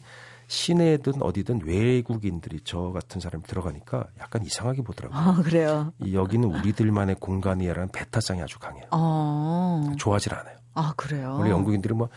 시내든 0.48 1.22
어디든 1.22 1.62
외국인들이 1.66 2.60
저 2.64 2.92
같은 2.92 3.22
사람이 3.22 3.44
들어가니까 3.46 4.06
약간 4.20 4.44
이상하게 4.44 4.82
보더라고요. 4.82 5.20
아, 5.20 5.34
그래요? 5.42 5.94
여기는 6.12 6.48
우리들만의 6.48 7.16
공간이라는 7.20 7.90
베타성이 7.92 8.42
아주 8.42 8.60
강해요. 8.60 8.86
어. 8.92 9.92
좋아하질 9.98 10.34
않아요. 10.36 10.58
아, 10.76 10.94
그래요? 10.98 11.38
원래 11.40 11.52
영국인들은 11.52 11.98
뭐 11.98 12.10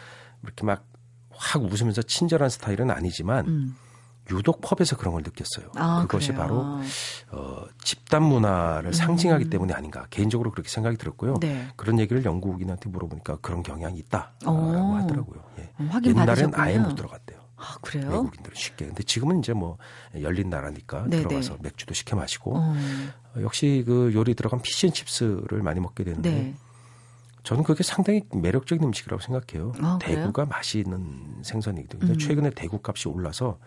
이렇게 0.42 0.64
막 0.64 0.84
확 1.36 1.62
웃으면서 1.62 2.02
친절한 2.02 2.48
스타일은 2.48 2.90
아니지만 2.90 3.46
음. 3.46 3.76
유독 4.30 4.60
펍에서 4.60 4.96
그런 4.96 5.14
걸 5.14 5.22
느꼈어요. 5.22 5.70
아, 5.76 6.02
그것이 6.02 6.32
그래요? 6.32 6.40
바로 6.42 6.80
어, 7.30 7.64
집단 7.84 8.24
문화를 8.24 8.90
음. 8.90 8.92
상징하기 8.92 9.50
때문이 9.50 9.72
아닌가 9.72 10.06
개인적으로 10.10 10.50
그렇게 10.50 10.68
생각이 10.68 10.96
들었고요. 10.96 11.36
네. 11.40 11.68
그런 11.76 12.00
얘기를 12.00 12.24
영국인한테 12.24 12.88
물어보니까 12.90 13.36
그런 13.40 13.62
경향이 13.62 13.98
있다라고 13.98 14.32
어. 14.46 14.94
하더라고요. 14.96 15.44
예. 15.60 15.70
음, 15.78 15.90
옛날엔 16.04 16.52
아예 16.54 16.78
못 16.78 16.96
들어갔대요. 16.96 17.38
아, 17.56 17.76
그래요? 17.80 18.10
외국인들은 18.10 18.54
쉽게. 18.54 18.86
근데 18.86 19.02
지금은 19.02 19.38
이제 19.38 19.52
뭐 19.52 19.78
열린 20.20 20.50
나라니까 20.50 21.04
네네. 21.08 21.22
들어가서 21.22 21.58
맥주도 21.60 21.94
시켜 21.94 22.16
마시고 22.16 22.56
어. 22.56 22.74
어. 22.74 23.40
역시 23.40 23.82
그 23.86 24.12
요리 24.14 24.34
들어간 24.34 24.60
피쉬앤칩스를 24.60 25.62
많이 25.62 25.80
먹게 25.80 26.04
되는데 26.04 26.30
네. 26.30 26.54
저는 27.42 27.62
그게 27.62 27.84
상당히 27.84 28.22
매력적인 28.32 28.84
음식이라고 28.84 29.22
생각해요. 29.22 29.72
아, 29.80 29.98
대구가 30.00 30.46
맛이 30.46 30.80
있는 30.80 31.42
생선이거든요. 31.42 32.12
음. 32.12 32.18
최근에 32.18 32.50
대구 32.50 32.80
값이 32.82 33.08
올라서 33.08 33.58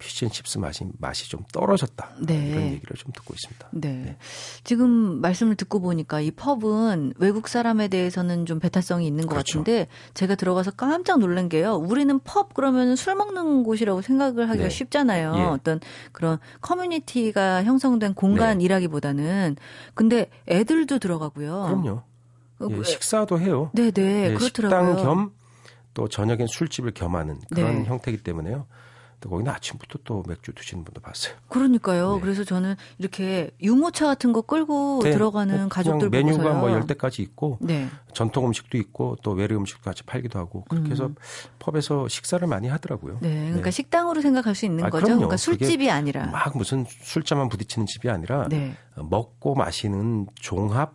피쉬앤칩스 0.00 0.58
맛이 0.58 0.84
맛이 0.98 1.28
좀 1.28 1.44
떨어졌다 1.52 2.10
네. 2.20 2.34
이런 2.34 2.62
얘기를 2.72 2.96
좀 2.96 3.12
듣고 3.12 3.34
있습니다. 3.34 3.68
네. 3.72 3.88
네. 3.88 4.16
지금 4.64 5.20
말씀을 5.20 5.54
듣고 5.54 5.80
보니까 5.80 6.20
이 6.20 6.32
펍은 6.32 7.14
외국 7.18 7.46
사람에 7.46 7.88
대해서는 7.88 8.46
좀 8.46 8.58
배타성이 8.58 9.06
있는 9.06 9.26
것 9.26 9.34
그렇죠. 9.34 9.58
같은데 9.60 9.86
제가 10.14 10.34
들어가서 10.34 10.72
깜짝 10.72 11.20
놀란 11.20 11.48
게요. 11.48 11.76
우리는 11.76 12.18
펍 12.20 12.54
그러면 12.54 12.96
술 12.96 13.14
먹는 13.14 13.62
곳이라고 13.62 14.02
생각을 14.02 14.48
하기가 14.48 14.64
네. 14.64 14.70
쉽잖아요. 14.70 15.34
예. 15.36 15.42
어떤 15.42 15.80
그런 16.12 16.38
커뮤니티가 16.60 17.62
형성된 17.62 18.14
공간이라기보다는 18.14 19.56
근데 19.94 20.30
애들도 20.48 20.98
들어가고요. 20.98 21.62
그럼요. 21.62 22.02
어, 22.60 22.68
예, 22.70 22.82
식사도 22.82 23.38
해요. 23.38 23.70
네네 23.74 23.90
네, 23.92 24.34
그렇더라고요. 24.34 24.96
식당 24.96 25.04
겸 25.04 25.40
또 25.94 26.08
저녁엔 26.08 26.46
술집을 26.46 26.92
겸하는 26.92 27.40
그런 27.54 27.82
네. 27.82 27.84
형태이기 27.84 28.22
때문에요. 28.22 28.66
또 29.20 29.28
거기는 29.28 29.52
아침부터 29.52 29.98
또 30.04 30.22
맥주 30.26 30.52
드시는 30.52 30.84
분도 30.84 31.00
봤어요. 31.00 31.34
그러니까요. 31.48 32.14
네. 32.16 32.20
그래서 32.20 32.44
저는 32.44 32.74
이렇게 32.98 33.50
유모차 33.62 34.06
같은 34.06 34.32
거 34.32 34.40
끌고 34.40 35.00
네. 35.02 35.10
들어가는 35.12 35.68
가족들 35.68 36.08
메뉴가 36.08 36.38
보고서요. 36.38 36.60
뭐 36.60 36.70
열대까지 36.72 37.22
있고 37.22 37.58
네. 37.60 37.88
전통 38.14 38.46
음식도 38.46 38.78
있고 38.78 39.16
또 39.22 39.32
외래 39.32 39.54
음식도 39.54 39.82
같이 39.82 40.02
팔기도 40.04 40.38
하고 40.38 40.64
그렇게 40.64 40.88
음. 40.88 40.92
해서 40.92 41.10
펍에서 41.58 42.08
식사를 42.08 42.46
많이 42.48 42.68
하더라고요. 42.68 43.18
네. 43.20 43.40
그러니까 43.44 43.64
네. 43.64 43.70
식당으로 43.70 44.22
생각할 44.22 44.54
수 44.54 44.64
있는 44.64 44.84
아, 44.84 44.90
거죠. 44.90 45.04
그럼요. 45.04 45.18
그러니까 45.20 45.36
술집이 45.36 45.90
아니라 45.90 46.26
막 46.26 46.56
무슨 46.56 46.86
술자만 46.88 47.50
부딪히는 47.50 47.86
집이 47.86 48.08
아니라 48.08 48.48
네. 48.48 48.74
먹고 48.96 49.54
마시는 49.54 50.28
종합 50.34 50.94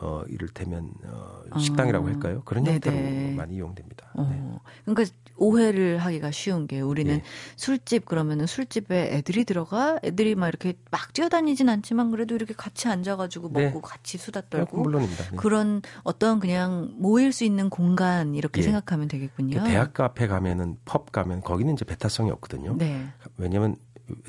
어, 0.00 0.22
이를테면 0.28 0.90
어, 1.04 1.58
식당이라고 1.58 2.06
어. 2.06 2.08
할까요? 2.08 2.42
그런 2.44 2.64
네네. 2.64 2.74
형태로 2.74 3.36
많이 3.36 3.56
이용됩니다. 3.56 4.10
어. 4.14 4.22
네. 4.30 4.58
그러니까 4.84 5.14
오해를 5.42 5.98
하기가 5.98 6.30
쉬운 6.30 6.66
게 6.66 6.80
우리는 6.80 7.16
네. 7.16 7.22
술집 7.56 8.06
그러면은 8.06 8.46
술집에 8.46 9.16
애들이 9.16 9.44
들어가 9.44 9.98
애들이 10.04 10.34
막 10.34 10.48
이렇게 10.48 10.74
막 10.90 11.12
뛰어다니진 11.12 11.68
않지만 11.68 12.10
그래도 12.10 12.34
이렇게 12.34 12.54
같이 12.54 12.88
앉아가지고 12.88 13.50
네. 13.52 13.64
먹고 13.66 13.80
네. 13.80 13.88
같이 13.88 14.18
수다 14.18 14.42
떨고 14.48 14.82
물론입니다. 14.82 15.24
네. 15.30 15.36
그런 15.36 15.82
어떤 16.04 16.38
그냥 16.40 16.94
모일 16.96 17.32
수 17.32 17.44
있는 17.44 17.70
공간 17.70 18.34
이렇게 18.34 18.60
예. 18.60 18.64
생각하면 18.64 19.08
되겠군요. 19.08 19.64
대학 19.64 19.92
카페 19.94 20.26
가면은 20.26 20.76
펍 20.84 21.10
가면 21.10 21.42
거기는 21.42 21.72
이제 21.74 21.84
배타성이 21.84 22.30
없거든요. 22.30 22.76
네. 22.78 23.06
왜냐하면 23.36 23.76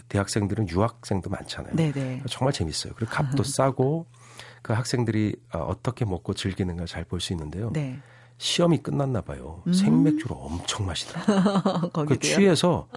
대학생들은 0.09 0.70
유학생도 0.70 1.30
많잖아요. 1.30 1.76
네네. 1.76 2.24
정말 2.30 2.53
재밌어요. 2.53 2.93
그리고 2.95 3.11
값도 3.11 3.43
싸고 3.43 4.07
그 4.61 4.74
학생들이 4.74 5.36
어, 5.53 5.59
어떻게 5.59 6.05
먹고 6.05 6.34
즐기는가 6.34 6.86
잘 6.86 7.03
볼 7.05 7.20
수 7.20 7.34
있는데요. 7.34 7.72
네. 7.74 7.99
시험이 8.43 8.79
끝났나 8.79 9.21
봐요. 9.21 9.63
음. 9.67 9.71
생맥주를 9.71 10.35
엄청 10.37 10.85
마시더라고요. 10.85 11.91
그 12.05 12.19
취해서 12.19 12.89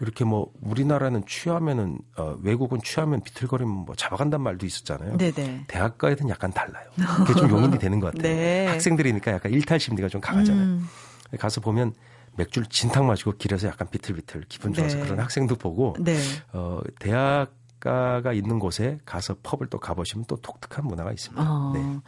이렇게 0.00 0.24
뭐 0.24 0.50
우리나라는 0.62 1.26
취하면은 1.26 1.98
어, 2.16 2.38
외국은 2.42 2.80
취하면 2.82 3.20
비틀거리면 3.20 3.84
뭐 3.84 3.94
잡아간단 3.94 4.40
말도 4.40 4.64
있었잖아요. 4.64 5.18
네네. 5.18 5.64
대학가에는 5.68 6.30
약간 6.30 6.52
달라요. 6.52 6.88
그게 7.26 7.38
좀 7.38 7.50
용인이 7.50 7.78
되는 7.78 8.00
것 8.00 8.14
같아요. 8.14 8.32
네. 8.34 8.66
학생들이니까 8.68 9.32
약간 9.32 9.52
일탈 9.52 9.78
심리가 9.78 10.08
좀 10.08 10.22
강하잖아요. 10.22 10.64
음. 10.64 10.88
가서 11.38 11.60
보면 11.60 11.92
맥주를 12.36 12.66
진탕 12.70 13.06
마시고 13.06 13.32
길에서 13.36 13.68
약간 13.68 13.86
비틀비틀 13.90 14.44
기분 14.48 14.72
좋아서 14.72 14.96
네. 14.96 15.02
그런 15.02 15.20
학생도 15.20 15.56
보고 15.56 15.94
네. 16.00 16.16
어, 16.54 16.80
대학 16.98 17.52
작가가 17.84 18.32
있는 18.32 18.58
곳에 18.58 18.98
가서 19.04 19.36
펍을 19.42 19.68
또 19.68 19.78
가보시면 19.78 20.24
또 20.26 20.36
독특한 20.36 20.86
문화가 20.86 21.12
있습니다. 21.12 21.42
어, 21.46 21.72
네. 21.74 22.00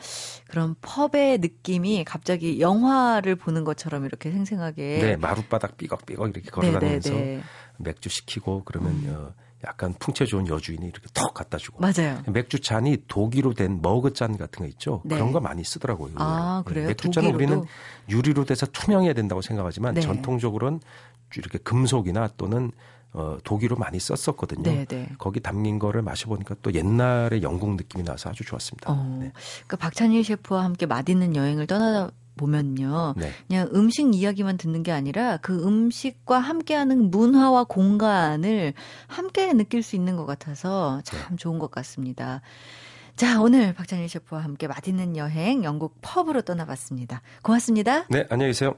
그럼 0.49 0.75
펍의 0.81 1.39
느낌이 1.39 2.05
갑자기 2.05 2.61
영화를 2.61 3.37
보는 3.37 3.65
것처럼 3.65 4.07
이렇게 4.07 4.31
생생하게. 4.31 4.99
네, 4.99 5.17
마룻바닥 5.17 5.77
삐걱삐걱 5.77 6.31
이렇게 6.31 6.51
걸어다니면서 6.51 7.11
네네네. 7.11 7.27
네, 7.27 7.37
네. 7.37 7.43
맥주 7.77 8.09
시키고 8.09 8.63
그러면 8.65 8.93
음. 8.93 9.15
어, 9.15 9.35
약간 9.67 9.95
풍채 9.99 10.25
좋은 10.25 10.49
여주인이 10.49 10.87
이렇게 10.87 11.07
턱 11.13 11.35
갖다 11.35 11.59
주고. 11.59 11.81
맞아요. 11.81 12.23
맥주 12.29 12.59
잔이 12.59 13.05
독이로 13.07 13.53
된 13.53 13.81
머그잔 13.83 14.39
같은 14.39 14.61
거 14.61 14.67
있죠. 14.69 15.03
네. 15.05 15.17
그런 15.17 15.33
거 15.33 15.41
많이 15.41 15.63
쓰더라고요. 15.63 16.15
아, 16.17 16.63
네, 16.65 16.71
그래요? 16.71 16.89
맥주 16.89 17.11
잔은 17.11 17.35
우리는 17.35 17.63
유리로 18.09 18.47
돼서 18.47 18.65
투명해야 18.67 19.13
된다고 19.13 19.43
생각하지만 19.43 19.95
네. 19.95 20.01
전통적으로는 20.01 20.81
이렇게 21.37 21.59
금속이나 21.59 22.31
또는 22.37 22.71
어, 23.17 23.39
독일로 23.43 23.77
많이 23.77 23.99
썼었거든요. 23.99 24.63
네네. 24.63 24.85
네. 24.85 25.09
거기 25.19 25.41
담긴 25.41 25.79
거를 25.79 26.03
마셔보니까 26.03 26.57
또 26.61 26.75
옛날의 26.75 27.43
영국 27.43 27.75
느낌이 27.75 28.05
나서 28.05 28.29
아주 28.29 28.45
좋았습니다. 28.45 28.93
어, 28.93 29.19
네. 29.19 29.33
그러니까 29.33 29.77
박찬일 29.79 30.23
셰프와 30.23 30.63
함께 30.63 30.85
맛있는 30.85 31.35
여행을 31.35 31.67
떠나다 31.67 32.13
보면요. 32.37 33.15
네. 33.17 33.31
그냥 33.49 33.71
음식 33.75 34.15
이야기만 34.15 34.59
듣는 34.59 34.83
게 34.83 34.93
아니라 34.93 35.39
그 35.39 35.67
음식과 35.67 36.39
함께하는 36.39 37.11
문화와 37.11 37.65
공간을 37.65 38.75
함께 39.07 39.51
느낄 39.55 39.83
수 39.83 39.97
있는 39.97 40.17
것 40.17 40.27
같아서 40.27 41.01
참 41.03 41.19
네. 41.31 41.37
좋은 41.37 41.59
것 41.59 41.71
같습니다. 41.71 42.43
자, 43.17 43.41
오늘 43.41 43.73
박찬일 43.73 44.11
셰프와 44.11 44.45
함께 44.45 44.69
맛있는 44.69 45.17
여행 45.17 45.65
영국 45.65 45.97
펍으로 46.03 46.43
떠나봤습니다. 46.43 47.23
고맙습니다. 47.43 48.05
네, 48.11 48.27
안녕히 48.29 48.51
계세요. 48.51 48.75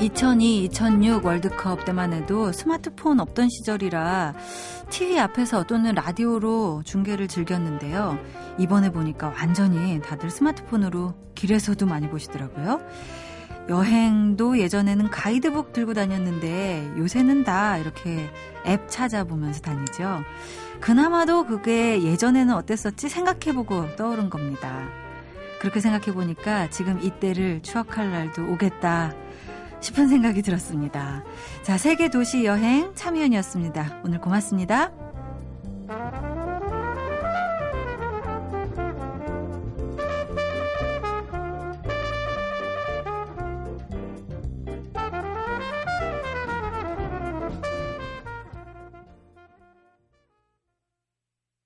2002, 0.00 0.64
2006 0.64 1.26
월드컵 1.26 1.84
때만 1.84 2.14
해도 2.14 2.52
스마트폰 2.52 3.20
없던 3.20 3.50
시절이라 3.50 4.34
TV 4.88 5.18
앞에서 5.18 5.64
또는 5.64 5.94
라디오로 5.94 6.82
중계를 6.86 7.28
즐겼는데요. 7.28 8.18
이번에 8.58 8.90
보니까 8.92 9.28
완전히 9.28 10.00
다들 10.00 10.30
스마트폰으로 10.30 11.12
길에서도 11.34 11.84
많이 11.84 12.08
보시더라고요. 12.08 12.80
여행도 13.68 14.58
예전에는 14.58 15.10
가이드북 15.10 15.74
들고 15.74 15.92
다녔는데 15.92 16.94
요새는 16.96 17.44
다 17.44 17.76
이렇게 17.76 18.30
앱 18.66 18.88
찾아보면서 18.88 19.60
다니죠. 19.60 20.22
그나마도 20.80 21.44
그게 21.44 22.02
예전에는 22.02 22.54
어땠었지 22.54 23.10
생각해보고 23.10 23.96
떠오른 23.96 24.30
겁니다. 24.30 24.88
그렇게 25.60 25.80
생각해보니까 25.80 26.70
지금 26.70 26.98
이때를 27.02 27.60
추억할 27.62 28.10
날도 28.10 28.50
오겠다. 28.50 29.14
싶은 29.80 30.08
생각이 30.08 30.42
들었습니다. 30.42 31.24
자, 31.62 31.78
세계 31.78 32.10
도시 32.10 32.44
여행 32.44 32.92
참여연이었습니다. 32.94 34.02
오늘 34.04 34.20
고맙습니다. 34.20 34.92